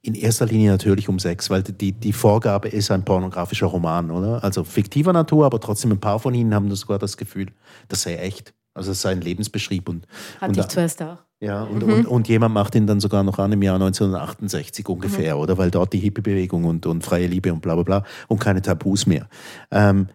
[0.09, 4.43] in erster Linie natürlich um Sex, weil die, die Vorgabe ist ein pornografischer Roman, oder?
[4.43, 7.49] Also fiktiver Natur, aber trotzdem ein paar von ihnen haben sogar das Gefühl,
[7.89, 8.55] das sei echt.
[8.75, 9.89] Also es sei ein Lebensbeschrieb.
[9.89, 10.07] Und,
[10.41, 11.19] Hatte und, ich zuerst auch.
[11.41, 11.93] Ja, und, mhm.
[11.93, 15.43] und, und, jemand macht ihn dann sogar noch an im Jahr 1968 ungefähr, mhm.
[15.43, 15.59] oder?
[15.59, 19.07] Weil dort die Hippie-Bewegung und, und freie Liebe und bla bla bla und keine Tabus
[19.07, 19.29] mehr.
[19.71, 20.09] Ähm,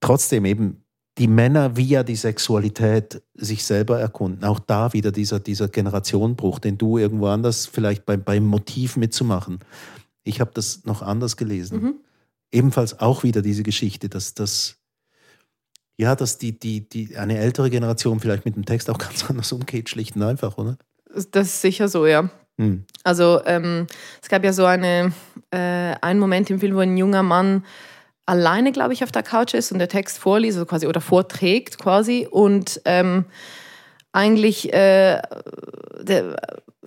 [0.00, 0.85] trotzdem eben
[1.18, 4.44] die Männer via die Sexualität sich selber erkunden.
[4.44, 9.60] Auch da wieder dieser, dieser Generationenbruch, den du irgendwo anders vielleicht beim, beim Motiv mitzumachen.
[10.24, 11.82] Ich habe das noch anders gelesen.
[11.82, 11.94] Mhm.
[12.52, 14.76] Ebenfalls auch wieder diese Geschichte, dass das
[15.98, 19.50] ja, dass die, die, die, eine ältere Generation vielleicht mit dem Text auch ganz anders
[19.52, 20.76] umgeht, schlicht und einfach, oder?
[21.30, 22.28] Das ist sicher so, ja.
[22.58, 22.84] Hm.
[23.04, 23.86] Also ähm,
[24.22, 25.12] es gab ja so eine,
[25.50, 25.58] äh,
[26.00, 27.64] einen Moment im Film, wo ein junger Mann
[28.26, 31.78] alleine, glaube ich, auf der Couch ist und der Text vorliest also quasi oder vorträgt
[31.78, 33.24] quasi und ähm,
[34.16, 35.20] eigentlich, äh,
[36.00, 36.36] der,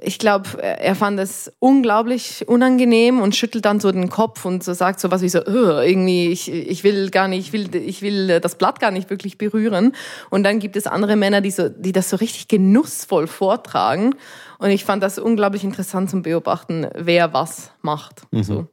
[0.02, 4.74] ich glaube, er fand es unglaublich unangenehm und schüttelt dann so den Kopf und so
[4.74, 8.40] sagt so was wie so, irgendwie, ich, ich will gar nicht, ich will, ich will
[8.40, 9.94] das Blatt gar nicht wirklich berühren.
[10.32, 14.16] Und dann gibt es andere Männer, die, so, die das so richtig genussvoll vortragen.
[14.58, 18.24] Und ich fand das unglaublich interessant zum Beobachten, wer was macht.
[18.32, 18.44] Mhm.
[18.44, 18.68] So.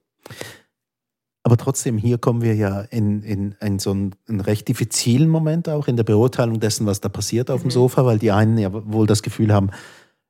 [1.46, 5.68] Aber trotzdem, hier kommen wir ja in, in, in so einen, einen, recht diffizilen Moment
[5.68, 7.70] auch in der Beurteilung dessen, was da passiert auf dem mhm.
[7.70, 9.70] Sofa, weil die einen ja wohl das Gefühl haben,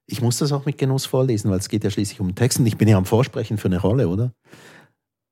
[0.04, 2.66] ich muss das auch mit Genuss vorlesen, weil es geht ja schließlich um Text und
[2.66, 4.34] ich bin ja am Vorsprechen für eine Rolle, oder?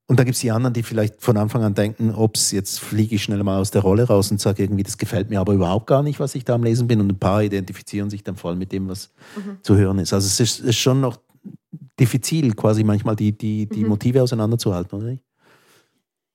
[0.07, 3.17] Und da gibt es die anderen, die vielleicht von Anfang an denken, ups, jetzt fliege
[3.17, 5.87] ich schnell mal aus der Rolle raus und sage irgendwie, das gefällt mir aber überhaupt
[5.87, 7.03] gar nicht, was ich da am Lesen bin.
[7.03, 9.59] Und ein paar identifizieren sich dann voll mit dem, was mhm.
[9.61, 10.15] zu hören ist.
[10.15, 11.19] Also es ist, ist, schon noch
[12.01, 13.91] diffizil, quasi manchmal die, die, die mhm.
[13.91, 15.23] Motive auseinanderzuhalten, oder nicht?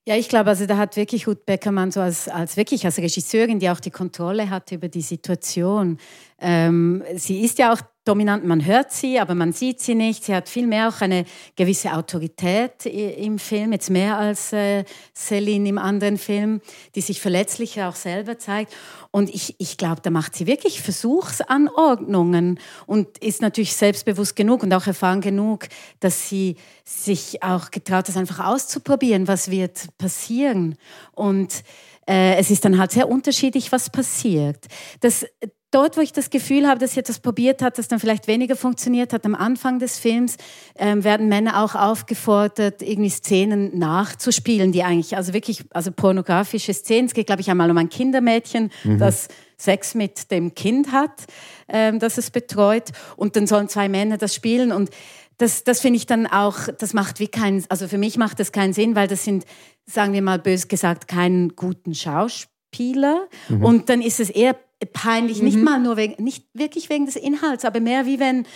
[0.06, 3.58] Ja, ich glaube, also da hat wirklich Ruth Beckermann so als, als wirklich als Regisseurin,
[3.58, 5.98] die auch die Kontrolle hat über die Situation.
[6.40, 10.24] Ähm, sie ist ja auch dominant, man hört sie, aber man sieht sie nicht.
[10.24, 11.24] Sie hat vielmehr auch eine
[11.56, 14.84] gewisse Autorität im Film, jetzt mehr als äh,
[15.14, 16.60] Celine im anderen Film,
[16.94, 18.74] die sich verletzlicher auch selber zeigt.
[19.10, 24.72] Und ich, ich glaube, da macht sie wirklich Versuchsanordnungen und ist natürlich selbstbewusst genug und
[24.72, 25.68] auch erfahren genug,
[26.00, 30.76] dass sie sich auch getraut hat, einfach auszuprobieren, was wird passieren.
[31.12, 31.64] Und
[32.08, 34.66] äh, es ist dann halt sehr unterschiedlich, was passiert.
[35.00, 35.26] Das,
[35.70, 38.56] dort, wo ich das Gefühl habe, dass sie etwas probiert hat, das dann vielleicht weniger
[38.56, 40.36] funktioniert hat, am Anfang des Films
[40.76, 47.06] ähm, werden Männer auch aufgefordert, irgendwie Szenen nachzuspielen, die eigentlich, also wirklich, also pornografische Szenen.
[47.06, 48.98] Es geht, glaube ich, einmal um ein Kindermädchen, mhm.
[48.98, 51.26] das Sex mit dem Kind hat,
[51.68, 52.90] ähm, das es betreut.
[53.16, 54.90] Und dann sollen zwei Männer das spielen und
[55.38, 58.52] das, das finde ich dann auch, das macht wie keinen, also für mich macht das
[58.52, 59.46] keinen Sinn, weil das sind,
[59.86, 63.26] sagen wir mal bös gesagt, keinen guten Schauspieler.
[63.48, 63.64] Mhm.
[63.64, 64.54] Und dann ist es eher
[64.86, 65.44] peinlich, mhm.
[65.44, 68.46] nicht mal nur wegen, nicht wirklich wegen des Inhalts, aber mehr wie wenn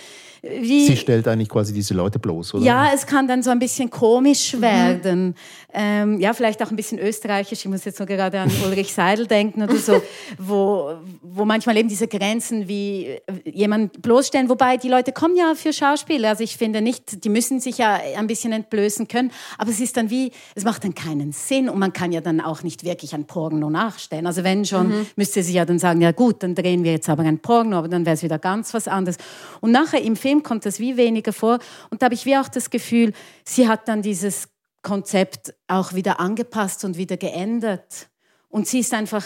[0.47, 2.63] wie, Sie stellt eigentlich quasi diese Leute bloß, oder?
[2.63, 4.61] Ja, es kann dann so ein bisschen komisch mhm.
[4.61, 5.25] werden.
[5.25, 5.33] Mhm.
[5.73, 7.59] Ähm, ja, vielleicht auch ein bisschen österreichisch.
[7.59, 10.01] Ich muss jetzt so gerade an Ulrich Seidel denken oder so,
[10.37, 14.47] wo, wo manchmal eben diese Grenzen wie jemand bloßstellen.
[14.47, 16.29] Wobei die Leute kommen ja für Schauspieler.
[16.29, 19.31] Also ich finde nicht, die müssen sich ja ein bisschen entblößen können.
[19.57, 22.39] Aber es ist dann wie, es macht dann keinen Sinn und man kann ja dann
[22.39, 24.27] auch nicht wirklich ein Porno nachstellen.
[24.27, 25.07] Also wenn schon, mhm.
[25.15, 27.87] müsste sie ja dann sagen, ja gut, dann drehen wir jetzt aber ein Porno, aber
[27.87, 29.17] dann wäre es wieder ganz was anderes.
[29.59, 31.59] Und nachher im Film kommt das wie weniger vor.
[31.89, 34.49] Und da habe ich wie auch das Gefühl, sie hat dann dieses
[34.81, 38.09] Konzept auch wieder angepasst und wieder geändert.
[38.49, 39.25] Und sie ist einfach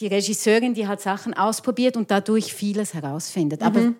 [0.00, 3.62] die Regisseurin, die hat Sachen ausprobiert und dadurch vieles herausfindet.
[3.62, 3.96] Mhm.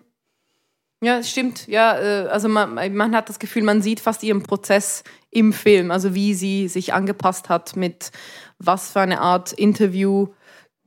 [1.01, 1.67] ja, stimmt.
[1.67, 5.91] Ja, äh, also man, man hat das Gefühl, man sieht fast ihren Prozess im Film,
[5.91, 8.11] also wie sie sich angepasst hat mit
[8.57, 10.27] was für eine Art Interview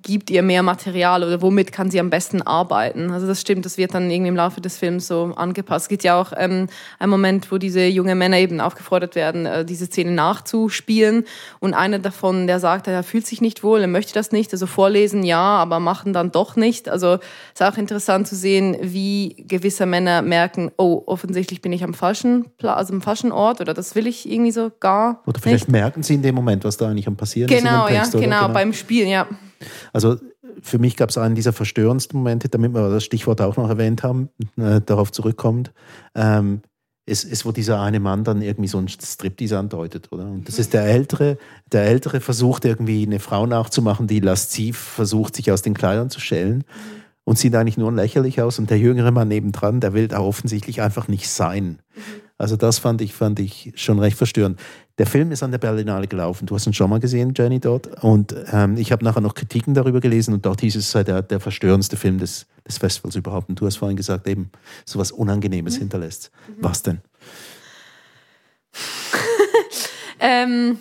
[0.03, 3.11] gibt ihr mehr Material oder womit kann sie am besten arbeiten.
[3.11, 5.85] Also das stimmt, das wird dann irgendwie im Laufe des Films so angepasst.
[5.85, 9.65] Es gibt ja auch ähm, einen Moment, wo diese jungen Männer eben aufgefordert werden, äh,
[9.65, 11.25] diese Szene nachzuspielen.
[11.61, 14.53] Und einer davon, der sagt, er fühlt sich nicht wohl, er möchte das nicht.
[14.53, 16.89] Also vorlesen ja, aber machen dann doch nicht.
[16.89, 17.15] Also
[17.55, 21.95] es ist auch interessant zu sehen, wie gewisse Männer merken, oh, offensichtlich bin ich am
[21.95, 25.73] falschen, also am falschen Ort oder das will ich irgendwie so gar Oder vielleicht nicht.
[25.73, 27.93] merken sie in dem Moment, was da eigentlich am passieren genau, ist.
[27.93, 29.27] Text, ja, genau, genau, beim Spielen, ja.
[29.93, 30.17] Also
[30.61, 34.03] für mich gab es einen dieser verstörendsten Momente, damit wir das Stichwort auch noch erwähnt
[34.03, 35.73] haben, äh, darauf zurückkommt.
[36.15, 36.63] Ähm,
[37.05, 40.25] es ist, wo dieser eine Mann dann irgendwie so ein Striptease andeutet, oder?
[40.25, 41.37] Und das ist der Ältere,
[41.73, 46.21] der Ältere versucht irgendwie eine Frau nachzumachen, die lasziv versucht, sich aus den Kleidern zu
[46.21, 46.65] schälen
[47.25, 48.59] und sieht eigentlich nur lächerlich aus.
[48.61, 51.81] Und der jüngere Mann nebendran, der will da offensichtlich einfach nicht sein.
[52.39, 54.59] Also das fand ich, fand ich schon recht verstörend.
[54.99, 56.47] Der Film ist an der Berlinale gelaufen.
[56.47, 58.03] Du hast ihn schon mal gesehen, Jenny, dort.
[58.03, 61.23] Und ähm, ich habe nachher noch Kritiken darüber gelesen und dort hieß es, sei der,
[61.23, 63.49] der verstörendste Film des, des Festivals überhaupt.
[63.49, 64.51] Und du hast vorhin gesagt, eben
[64.85, 65.81] so was Unangenehmes mhm.
[65.81, 66.31] hinterlässt.
[66.47, 66.53] Mhm.
[66.61, 67.01] Was denn?
[70.21, 70.79] ähm,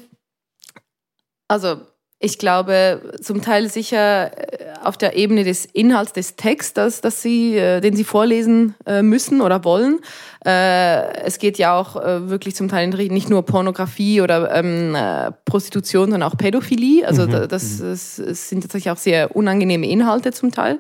[1.47, 1.81] also
[2.23, 7.57] ich glaube, zum Teil sicher äh, auf der Ebene des Inhalts des Textes, dass sie,
[7.57, 9.99] äh, den sie vorlesen äh, müssen oder wollen.
[10.43, 14.97] Es geht ja auch wirklich zum Teil nicht nur Pornografie oder ähm,
[15.45, 17.07] Prostitution, sondern auch Pädophilie.
[17.07, 17.47] Also mhm.
[17.47, 20.79] das, das, das, sind tatsächlich auch sehr unangenehme Inhalte zum Teil.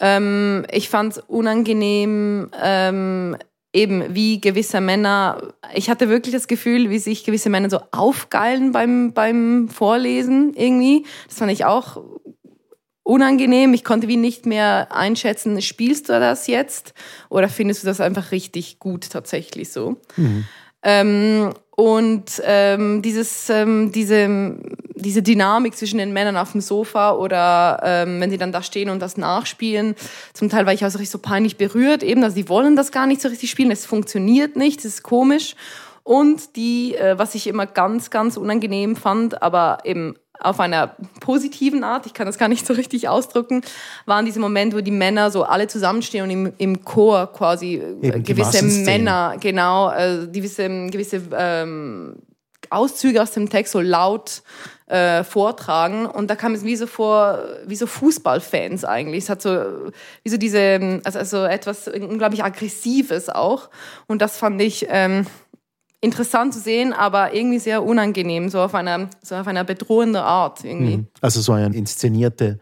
[0.00, 3.36] Ähm, ich fand es unangenehm, ähm,
[3.72, 8.72] eben wie gewisse Männer, ich hatte wirklich das Gefühl, wie sich gewisse Männer so aufgeilen
[8.72, 11.04] beim, beim Vorlesen irgendwie.
[11.28, 12.02] Das fand ich auch
[13.02, 13.74] unangenehm.
[13.74, 16.94] Ich konnte wie nicht mehr einschätzen, spielst du das jetzt
[17.28, 19.96] oder findest du das einfach richtig gut tatsächlich so?
[20.16, 20.44] Mhm.
[20.82, 24.58] Ähm, und ähm, dieses, ähm, diese,
[25.00, 28.90] diese Dynamik zwischen den Männern auf dem Sofa oder ähm, wenn sie dann da stehen
[28.90, 29.94] und das nachspielen,
[30.32, 32.92] zum Teil war ich auch so richtig so peinlich berührt, eben, dass sie wollen das
[32.92, 35.54] gar nicht so richtig spielen, es funktioniert nicht, es ist komisch.
[36.02, 41.84] Und die, äh, was ich immer ganz, ganz unangenehm fand, aber eben auf einer positiven
[41.84, 43.60] Art, ich kann das gar nicht so richtig ausdrücken,
[44.06, 48.08] waren diese Momente, wo die Männer so alle zusammenstehen und im, im Chor quasi äh,
[48.08, 52.16] Eben gewisse Männer, genau, äh, gewisse, gewisse ähm,
[52.70, 54.42] Auszüge aus dem Text so laut
[54.90, 56.06] äh, vortragen.
[56.06, 59.24] Und da kam es wie so vor, wie so Fußballfans eigentlich.
[59.24, 59.50] Es hat so,
[60.22, 63.70] wie so diese, also, also etwas unglaublich Aggressives auch.
[64.06, 65.26] Und das fand ich, ähm,
[66.00, 70.64] interessant zu sehen, aber irgendwie sehr unangenehm, so auf einer, so auf einer bedrohende Art
[70.64, 70.98] irgendwie.
[70.98, 71.06] Mhm.
[71.20, 72.58] Also so eine inszenierte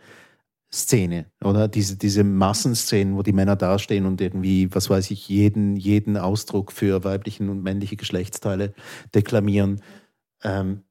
[0.71, 1.67] Szene, oder?
[1.67, 6.73] Diese, diese Massenszenen, wo die Männer dastehen und irgendwie, was weiß ich, jeden, jeden Ausdruck
[6.73, 8.75] für weibliche und männliche Geschlechtsteile
[9.14, 9.81] deklamieren.
[10.43, 10.83] Ähm,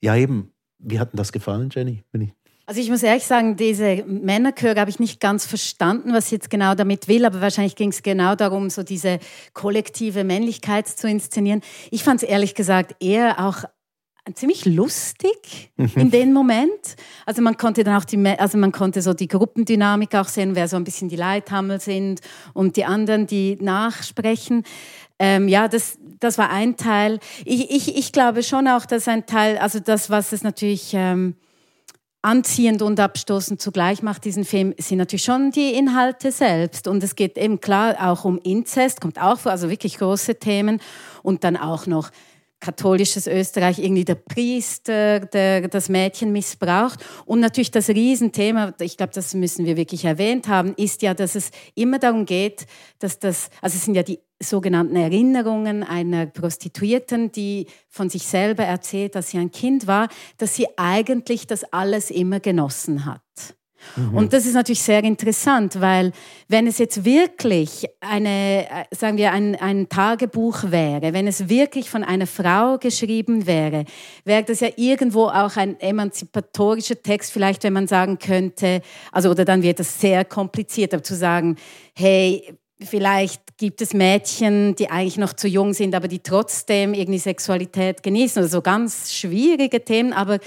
[0.00, 0.53] ja, eben.
[0.84, 2.04] Wie hat denn das gefallen, Jenny?
[2.66, 6.48] Also ich muss ehrlich sagen, diese Männerchöre habe ich nicht ganz verstanden, was sie jetzt
[6.48, 9.18] genau damit will, aber wahrscheinlich ging es genau darum, so diese
[9.52, 11.60] kollektive Männlichkeit zu inszenieren.
[11.90, 13.64] Ich fand es ehrlich gesagt eher auch
[14.32, 15.90] ziemlich lustig mhm.
[15.96, 16.96] in dem Moment.
[17.26, 20.66] Also man konnte dann auch die, also man konnte so die Gruppendynamik auch sehen, wer
[20.66, 22.20] so ein bisschen die Leithammel sind
[22.54, 24.62] und die anderen, die nachsprechen.
[25.18, 27.20] Ähm, ja, das, das war ein Teil.
[27.44, 31.36] Ich, ich, ich glaube schon auch, dass ein Teil, also das, was es natürlich ähm,
[32.22, 36.88] anziehend und abstoßend zugleich macht diesen Film, sind natürlich schon die Inhalte selbst.
[36.88, 40.80] Und es geht eben klar auch um Inzest, kommt auch vor, also wirklich große Themen.
[41.22, 42.10] Und dann auch noch
[42.64, 47.04] katholisches Österreich irgendwie der Priester, der das Mädchen missbraucht.
[47.26, 51.34] Und natürlich das Riesenthema, ich glaube, das müssen wir wirklich erwähnt haben, ist ja, dass
[51.34, 52.66] es immer darum geht,
[53.00, 58.64] dass das, also es sind ja die sogenannten Erinnerungen einer Prostituierten, die von sich selber
[58.64, 63.22] erzählt, dass sie ein Kind war, dass sie eigentlich das alles immer genossen hat.
[63.96, 64.16] Mhm.
[64.16, 66.12] Und das ist natürlich sehr interessant, weil
[66.48, 71.90] wenn es jetzt wirklich eine, äh, sagen wir, ein, ein Tagebuch wäre, wenn es wirklich
[71.90, 73.84] von einer Frau geschrieben wäre,
[74.24, 78.80] wäre das ja irgendwo auch ein emanzipatorischer Text, vielleicht wenn man sagen könnte,
[79.12, 81.56] also oder dann wird es sehr kompliziert, aber zu sagen,
[81.94, 87.18] hey, Vielleicht gibt es Mädchen, die eigentlich noch zu jung sind, aber die trotzdem irgendwie
[87.18, 90.12] Sexualität genießen oder so ganz schwierige Themen.
[90.12, 90.38] Aber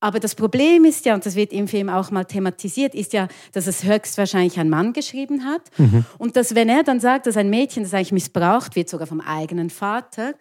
[0.00, 3.26] aber das Problem ist ja, und das wird im Film auch mal thematisiert, ist ja,
[3.52, 5.62] dass es höchstwahrscheinlich ein Mann geschrieben hat.
[5.76, 6.04] Mhm.
[6.18, 9.20] Und dass, wenn er dann sagt, dass ein Mädchen, das eigentlich missbraucht wird, sogar vom
[9.20, 10.34] eigenen Vater,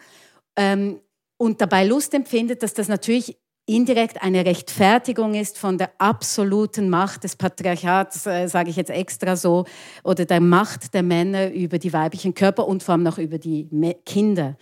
[0.56, 1.00] ähm,
[1.38, 7.26] und dabei Lust empfindet, dass das natürlich indirekt eine Rechtfertigung ist von der absoluten Macht
[7.26, 9.66] des Patriarchats, äh, sage ich jetzt extra so,
[10.04, 13.68] oder der Macht der Männer über die weiblichen Körper und vor allem noch über die
[14.06, 14.56] Kinder.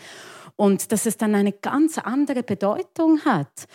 [0.56, 3.68] Und dass es dann eine ganz andere Bedeutung hat.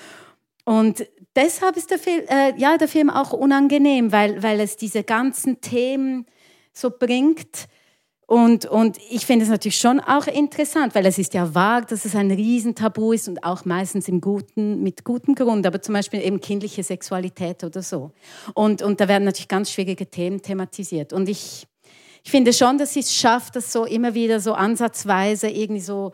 [0.64, 5.05] Und deshalb ist der Film, äh, ja, der Film auch unangenehm, weil, weil es diese
[5.05, 6.27] ganzen Themen
[6.73, 7.69] so bringt.
[8.31, 12.05] Und, und ich finde es natürlich schon auch interessant, weil es ist ja wahr, dass
[12.05, 16.23] es ein Riesentabu ist und auch meistens im guten, mit gutem Grund, aber zum Beispiel
[16.23, 18.12] eben kindliche Sexualität oder so.
[18.55, 21.12] Und, und da werden natürlich ganz schwierige Themen thematisiert.
[21.12, 21.66] Und ich,
[22.23, 26.12] ich finde schon, dass sie es schafft, das so immer wieder so ansatzweise irgendwie so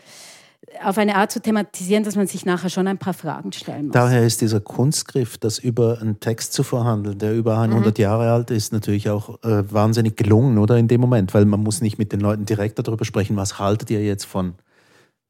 [0.83, 3.93] auf eine Art zu thematisieren, dass man sich nachher schon ein paar Fragen stellen muss.
[3.93, 8.03] Daher ist dieser Kunstgriff, das über einen Text zu verhandeln, der über 100 mhm.
[8.03, 11.81] Jahre alt ist, natürlich auch äh, wahnsinnig gelungen, oder in dem Moment, weil man muss
[11.81, 14.55] nicht mit den Leuten direkt darüber sprechen, was haltet ihr jetzt von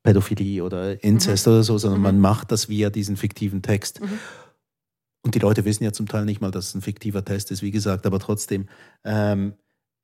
[0.03, 1.53] Pädophilie oder Inzest mhm.
[1.53, 2.05] oder so, sondern mhm.
[2.05, 4.01] man macht das via diesen fiktiven Text.
[4.01, 4.18] Mhm.
[5.22, 7.61] Und die Leute wissen ja zum Teil nicht mal, dass es ein fiktiver Test ist,
[7.61, 8.68] wie gesagt, aber trotzdem.
[9.05, 9.55] Ähm,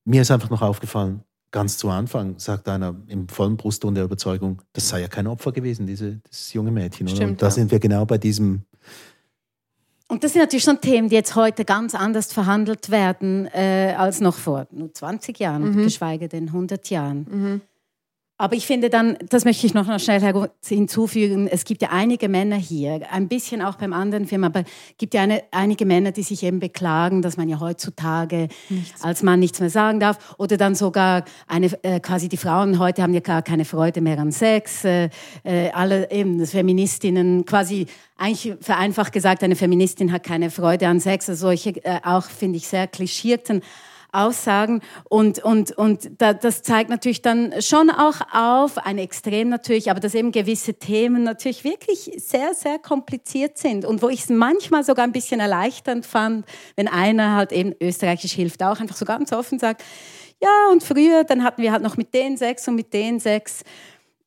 [0.05, 4.63] mir ist einfach noch aufgefallen, ganz zu Anfang sagt einer im vollen Brustton der Überzeugung,
[4.73, 7.07] das sei ja kein Opfer gewesen, diese, dieses junge Mädchen.
[7.07, 7.51] Stimmt, und da ja.
[7.51, 8.63] sind wir genau bei diesem.
[10.09, 14.21] Und das sind natürlich schon Themen, die jetzt heute ganz anders verhandelt werden äh, als
[14.21, 15.85] noch vor nur 20 Jahren, mhm.
[15.85, 17.27] geschweige denn 100 Jahren.
[17.31, 17.61] Mhm.
[18.39, 22.57] Aber ich finde dann, das möchte ich noch schnell hinzufügen, es gibt ja einige Männer
[22.57, 26.25] hier, ein bisschen auch beim anderen Film, aber es gibt ja eine, einige Männer, die
[26.25, 29.05] sich eben beklagen, dass man ja heutzutage nichts.
[29.05, 30.35] als Mann nichts mehr sagen darf.
[30.39, 34.19] Oder dann sogar eine, äh, quasi die Frauen heute haben ja gar keine Freude mehr
[34.19, 34.85] an Sex.
[34.85, 35.11] Äh,
[35.45, 41.29] äh, alle eben Feministinnen quasi eigentlich vereinfacht gesagt, eine Feministin hat keine Freude an Sex.
[41.29, 43.63] Also solche äh, auch, finde ich, sehr klischierten
[44.13, 44.83] Aussagen.
[45.09, 50.15] Und, und, und das zeigt natürlich dann schon auch auf, ein Extrem natürlich, aber dass
[50.15, 53.85] eben gewisse Themen natürlich wirklich sehr, sehr kompliziert sind.
[53.85, 56.47] Und wo ich es manchmal sogar ein bisschen erleichternd fand,
[56.77, 59.83] wenn einer halt eben österreichisch hilft, auch einfach so ganz offen sagt,
[60.43, 63.63] ja, und früher, dann hatten wir halt noch mit den sechs und mit den sechs,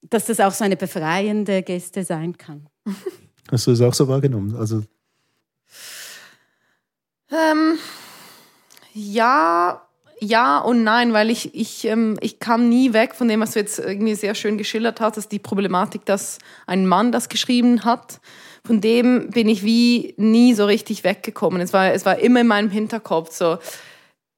[0.02, 2.68] dass das auch so eine befreiende Geste sein kann.
[3.52, 4.56] Hast du es auch so wahrgenommen?
[4.56, 4.84] Also
[7.32, 7.78] ähm,
[8.96, 9.82] ja,
[10.22, 13.60] ja und nein, weil ich, ich, ähm, ich kam nie weg von dem, was du
[13.60, 18.22] jetzt irgendwie sehr schön geschildert hast, dass die Problematik, dass ein Mann das geschrieben hat.
[18.66, 21.62] Von dem bin ich wie nie so richtig weggekommen.
[21.62, 23.58] Es war, es war immer in meinem Hinterkopf so,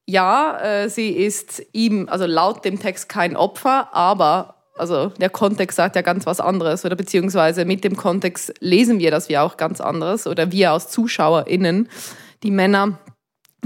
[0.08, 5.76] ja, äh, sie ist ihm, also laut dem Text kein Opfer, aber also der Kontext
[5.76, 9.58] sagt ja ganz was anderes oder beziehungsweise mit dem Kontext lesen wir das wie auch
[9.58, 11.90] ganz anderes oder wir als ZuschauerInnen,
[12.44, 13.00] die Männer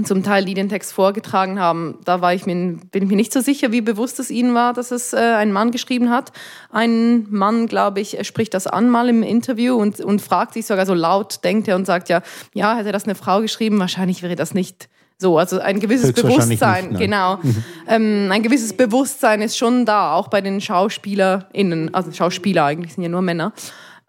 [0.04, 3.32] zum Teil, die den Text vorgetragen haben, da war ich mir, bin ich mir nicht
[3.32, 6.32] so sicher, wie bewusst es ihnen war, dass es äh, ein Mann geschrieben hat.
[6.70, 10.86] Ein Mann, glaube ich, spricht das an mal im Interview und, und fragt sich sogar
[10.86, 12.22] so laut, denkt er und sagt ja,
[12.54, 14.88] ja, hätte das eine Frau geschrieben, wahrscheinlich wäre das nicht
[15.18, 15.38] so.
[15.38, 17.38] Also ein gewisses Bewusstsein, nicht, genau.
[17.42, 17.64] Mhm.
[17.88, 23.04] ähm, ein gewisses Bewusstsein ist schon da, auch bei den SchauspielerInnen, also Schauspieler eigentlich sind
[23.04, 23.52] ja nur Männer.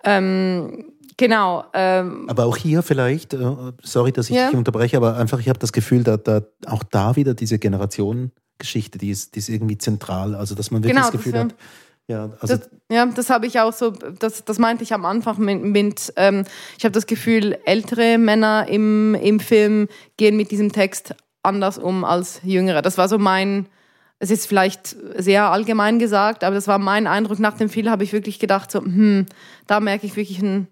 [0.03, 1.65] Ähm, Genau.
[1.73, 4.47] Ähm, aber auch hier vielleicht, äh, sorry, dass ich ja.
[4.47, 8.97] dich unterbreche, aber einfach, ich habe das Gefühl, da, da, auch da wieder diese Generationengeschichte,
[8.97, 10.35] die ist, die ist irgendwie zentral.
[10.35, 11.55] Also, dass man wirklich genau, das Gefühl das, hat,
[12.07, 15.39] ja, also das, ja, das habe ich auch so, das, das meinte ich am Anfang
[15.39, 16.43] mit, mit ähm,
[16.77, 19.87] ich habe das Gefühl, ältere Männer im, im Film
[20.17, 22.81] gehen mit diesem Text anders um als jüngere.
[22.81, 23.67] Das war so mein,
[24.19, 28.03] es ist vielleicht sehr allgemein gesagt, aber das war mein Eindruck nach dem Film, habe
[28.03, 29.25] ich wirklich gedacht, so, hm,
[29.67, 30.67] da merke ich wirklich einen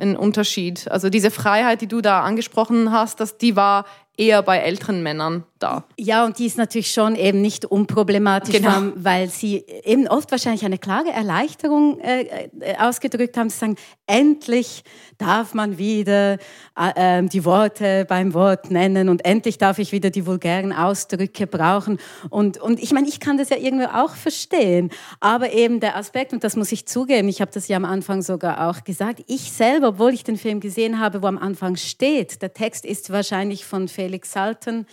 [0.00, 0.90] ein Unterschied.
[0.90, 3.84] Also diese Freiheit, die du da angesprochen hast, dass die war
[4.20, 5.84] eher bei älteren Männern da.
[5.98, 8.92] Ja, und die ist natürlich schon eben nicht unproblematisch, genau.
[8.96, 14.84] weil sie eben oft wahrscheinlich eine klare Erleichterung äh, äh, ausgedrückt haben, zu sagen, endlich
[15.16, 20.10] darf man wieder äh, ähm, die Worte beim Wort nennen und endlich darf ich wieder
[20.10, 21.98] die vulgären Ausdrücke brauchen.
[22.28, 24.90] Und, und ich meine, ich kann das ja irgendwie auch verstehen,
[25.20, 28.22] aber eben der Aspekt, und das muss ich zugeben, ich habe das ja am Anfang
[28.22, 32.42] sogar auch gesagt, ich selber, obwohl ich den Film gesehen habe, wo am Anfang steht,
[32.42, 34.86] der Text ist wahrscheinlich von Felix Salten,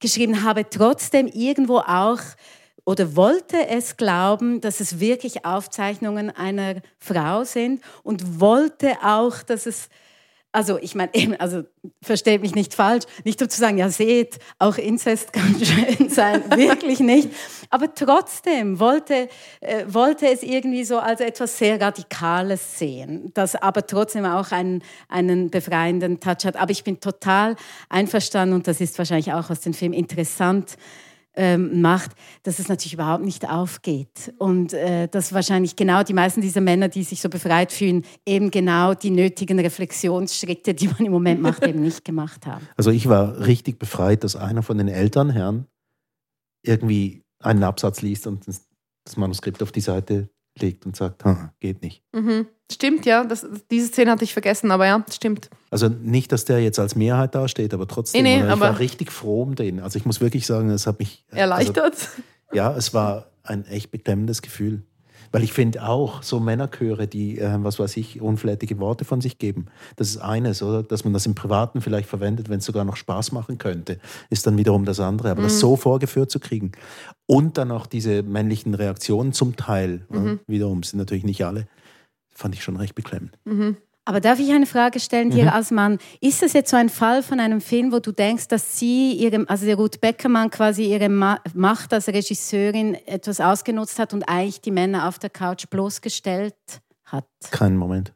[0.00, 2.20] geschrieben habe, trotzdem irgendwo auch
[2.84, 9.66] oder wollte es glauben, dass es wirklich Aufzeichnungen einer Frau sind und wollte auch, dass
[9.66, 9.88] es
[10.52, 11.64] also ich meine, also
[12.02, 16.44] versteht mich nicht falsch, nicht um zu sagen, ja seht, auch Inzest kann schön sein,
[16.54, 17.30] wirklich nicht.
[17.70, 19.28] Aber trotzdem wollte,
[19.60, 24.82] äh, wollte es irgendwie so als etwas sehr Radikales sehen, das aber trotzdem auch einen,
[25.08, 26.56] einen befreienden Touch hat.
[26.56, 27.56] Aber ich bin total
[27.88, 30.76] einverstanden und das ist wahrscheinlich auch aus dem Film interessant,
[31.34, 32.12] ähm, macht,
[32.42, 34.34] dass es natürlich überhaupt nicht aufgeht.
[34.38, 38.50] Und äh, dass wahrscheinlich genau die meisten dieser Männer, die sich so befreit fühlen, eben
[38.50, 42.66] genau die nötigen Reflexionsschritte, die man im Moment macht, eben nicht gemacht haben.
[42.76, 45.66] Also ich war richtig befreit, dass einer von den Elternherren
[46.62, 50.28] irgendwie einen Absatz liest und das Manuskript auf die Seite
[50.58, 51.22] legt und sagt,
[51.60, 52.02] geht nicht.
[52.12, 52.46] Mhm.
[52.70, 53.24] Stimmt, ja.
[53.24, 55.50] Das, diese Szene hatte ich vergessen, aber ja, stimmt.
[55.70, 58.22] Also nicht, dass der jetzt als Mehrheit dasteht, aber trotzdem.
[58.22, 59.80] Nee, nee, ich aber war richtig froh um den.
[59.80, 61.24] Also ich muss wirklich sagen, es hat mich.
[61.30, 61.94] Erleichtert.
[61.94, 62.06] Also,
[62.52, 64.82] ja, es war ein echt beklemmendes Gefühl.
[65.32, 69.38] Weil ich finde auch so Männerchöre, die, äh, was weiß ich, unflätige Worte von sich
[69.38, 69.66] geben,
[69.96, 70.82] das ist eines, oder?
[70.82, 73.98] Dass man das im Privaten vielleicht verwendet, wenn es sogar noch Spaß machen könnte,
[74.30, 75.30] ist dann wiederum das andere.
[75.30, 75.46] Aber mhm.
[75.46, 76.72] das so vorgeführt zu kriegen
[77.26, 80.26] und dann auch diese männlichen Reaktionen zum Teil, mhm.
[80.28, 81.66] äh, wiederum sind natürlich nicht alle,
[82.30, 83.38] fand ich schon recht beklemmend.
[83.44, 83.76] Mhm.
[84.04, 85.50] Aber darf ich eine Frage stellen dir mhm.
[85.50, 85.98] als Mann?
[86.20, 89.46] Ist das jetzt so ein Fall von einem Film, wo du denkst, dass sie, ihrem,
[89.48, 94.72] also der Ruth Beckermann quasi ihre Macht als Regisseurin etwas ausgenutzt hat und eigentlich die
[94.72, 96.54] Männer auf der Couch bloßgestellt
[97.04, 97.26] hat?
[97.52, 98.12] Keinen Moment.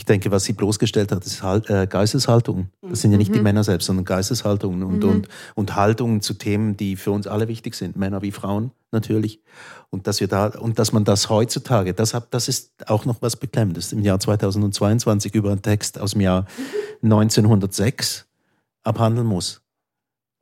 [0.00, 2.70] Ich denke, was sie bloßgestellt hat, ist halt, äh, Geisteshaltung.
[2.80, 3.34] Das sind ja nicht mhm.
[3.34, 5.10] die Männer selbst, sondern Geisteshaltungen und, mhm.
[5.10, 9.42] und, und Haltungen zu Themen, die für uns alle wichtig sind, Männer wie Frauen natürlich.
[9.90, 13.20] Und dass wir da, und dass man das heutzutage, das, hat, das ist auch noch
[13.20, 16.46] was Beklemmendes, im Jahr 2022 über einen Text aus dem Jahr
[17.02, 18.26] 1906
[18.82, 19.60] abhandeln muss.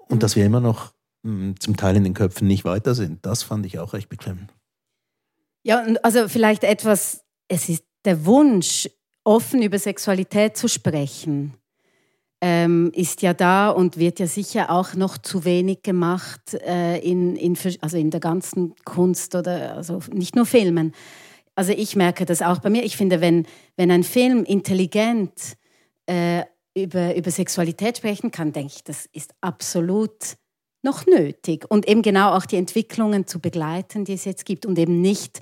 [0.06, 0.92] Und dass wir immer noch
[1.24, 4.08] mh, hm, zum Teil in den Köpfen nicht weiter sind, das fand ich auch recht
[4.08, 4.54] beklemmend.
[5.64, 8.88] Ja, also vielleicht etwas, es ist der Wunsch,
[9.28, 11.52] offen über Sexualität zu sprechen,
[12.40, 17.36] ähm, ist ja da und wird ja sicher auch noch zu wenig gemacht äh, in,
[17.36, 20.94] in, also in der ganzen Kunst oder also nicht nur Filmen.
[21.54, 22.84] Also ich merke das auch bei mir.
[22.84, 23.44] Ich finde, wenn,
[23.76, 25.58] wenn ein Film intelligent
[26.06, 30.36] äh, über, über Sexualität sprechen kann, denke ich, das ist absolut
[30.82, 31.66] noch nötig.
[31.68, 35.40] Und eben genau auch die Entwicklungen zu begleiten, die es jetzt gibt und eben nicht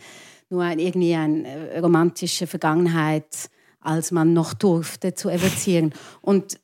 [0.50, 3.48] nur irgendwie eine äh, romantische Vergangenheit
[3.86, 5.94] als man noch durfte, zu evozieren.
[6.20, 6.58] Und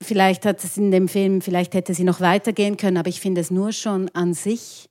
[0.00, 3.40] vielleicht hat es in dem Film, vielleicht hätte sie noch weitergehen können, aber ich finde
[3.40, 4.88] es nur schon an sich.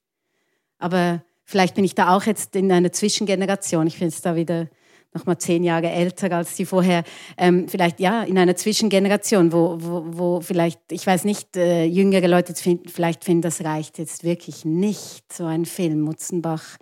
[0.77, 3.87] Aber vielleicht bin ich da auch jetzt in einer Zwischengeneration.
[3.87, 4.67] Ich bin jetzt da wieder
[5.13, 7.03] noch mal zehn Jahre älter als die vorher.
[7.37, 12.27] Ähm, vielleicht ja in einer Zwischengeneration, wo, wo, wo vielleicht, ich weiß nicht, äh, jüngere
[12.27, 16.77] Leute find, vielleicht finden, das reicht jetzt wirklich nicht, so ein Film, Mutzenbach,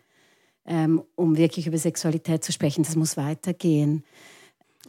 [0.66, 2.84] ähm, um wirklich über Sexualität zu sprechen.
[2.84, 4.04] Das muss weitergehen.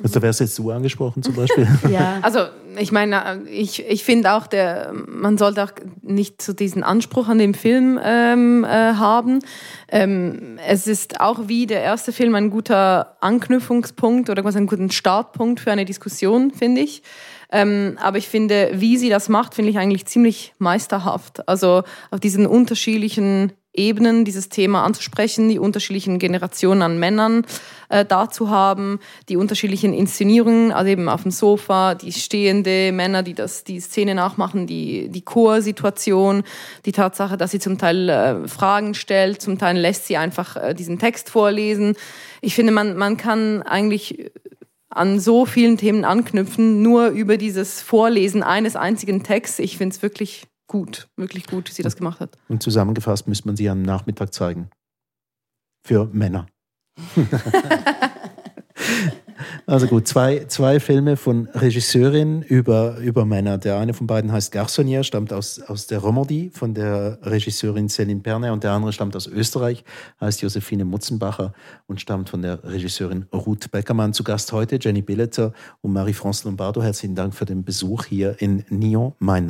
[0.03, 1.66] Also da wärst jetzt du angesprochen zum Beispiel.
[1.90, 2.18] ja.
[2.22, 2.40] Also
[2.78, 5.72] ich meine, ich, ich finde auch, der, man sollte auch
[6.03, 9.40] nicht so diesen Anspruch an den Film ähm, äh, haben.
[9.88, 14.90] Ähm, es ist auch wie der erste Film ein guter Anknüpfungspunkt oder quasi ein guter
[14.90, 17.03] Startpunkt für eine Diskussion, finde ich.
[17.51, 21.49] Ähm, aber ich finde, wie sie das macht, finde ich eigentlich ziemlich meisterhaft.
[21.49, 27.47] Also auf diesen unterschiedlichen Ebenen dieses Thema anzusprechen, die unterschiedlichen Generationen an Männern
[27.89, 28.99] äh, da zu haben,
[29.29, 34.14] die unterschiedlichen Inszenierungen, also eben auf dem Sofa, die stehende Männer, die das, die Szene
[34.14, 36.43] nachmachen, die, die Chorsituation,
[36.85, 40.74] die Tatsache, dass sie zum Teil äh, Fragen stellt, zum Teil lässt sie einfach äh,
[40.74, 41.95] diesen Text vorlesen.
[42.41, 44.31] Ich finde, man, man kann eigentlich
[44.91, 49.59] an so vielen Themen anknüpfen, nur über dieses Vorlesen eines einzigen Texts.
[49.59, 52.39] Ich finde es wirklich gut, wirklich gut, wie sie das gemacht hat.
[52.49, 54.71] Und zusammengefasst müsste man sie am Nachmittag zeigen.
[55.85, 56.47] Für Männer.
[59.69, 63.59] Also gut, zwei, zwei Filme von Regisseurin über, über Männer.
[63.59, 68.23] Der eine von beiden heißt Garçonnier, stammt aus, aus der Romandie von der Regisseurin Céline
[68.23, 69.85] Pernet und der andere stammt aus Österreich,
[70.23, 71.53] heißt Josephine Mutzenbacher
[71.87, 74.14] und stammt von der Regisseurin Ruth Beckermann.
[74.14, 75.53] Zu Gast heute Jenny Billeter
[75.83, 76.83] und Marie-France Lombardo.
[76.83, 79.12] Herzlichen Dank für den Besuch hier in Nyon.
[79.19, 79.47] Mein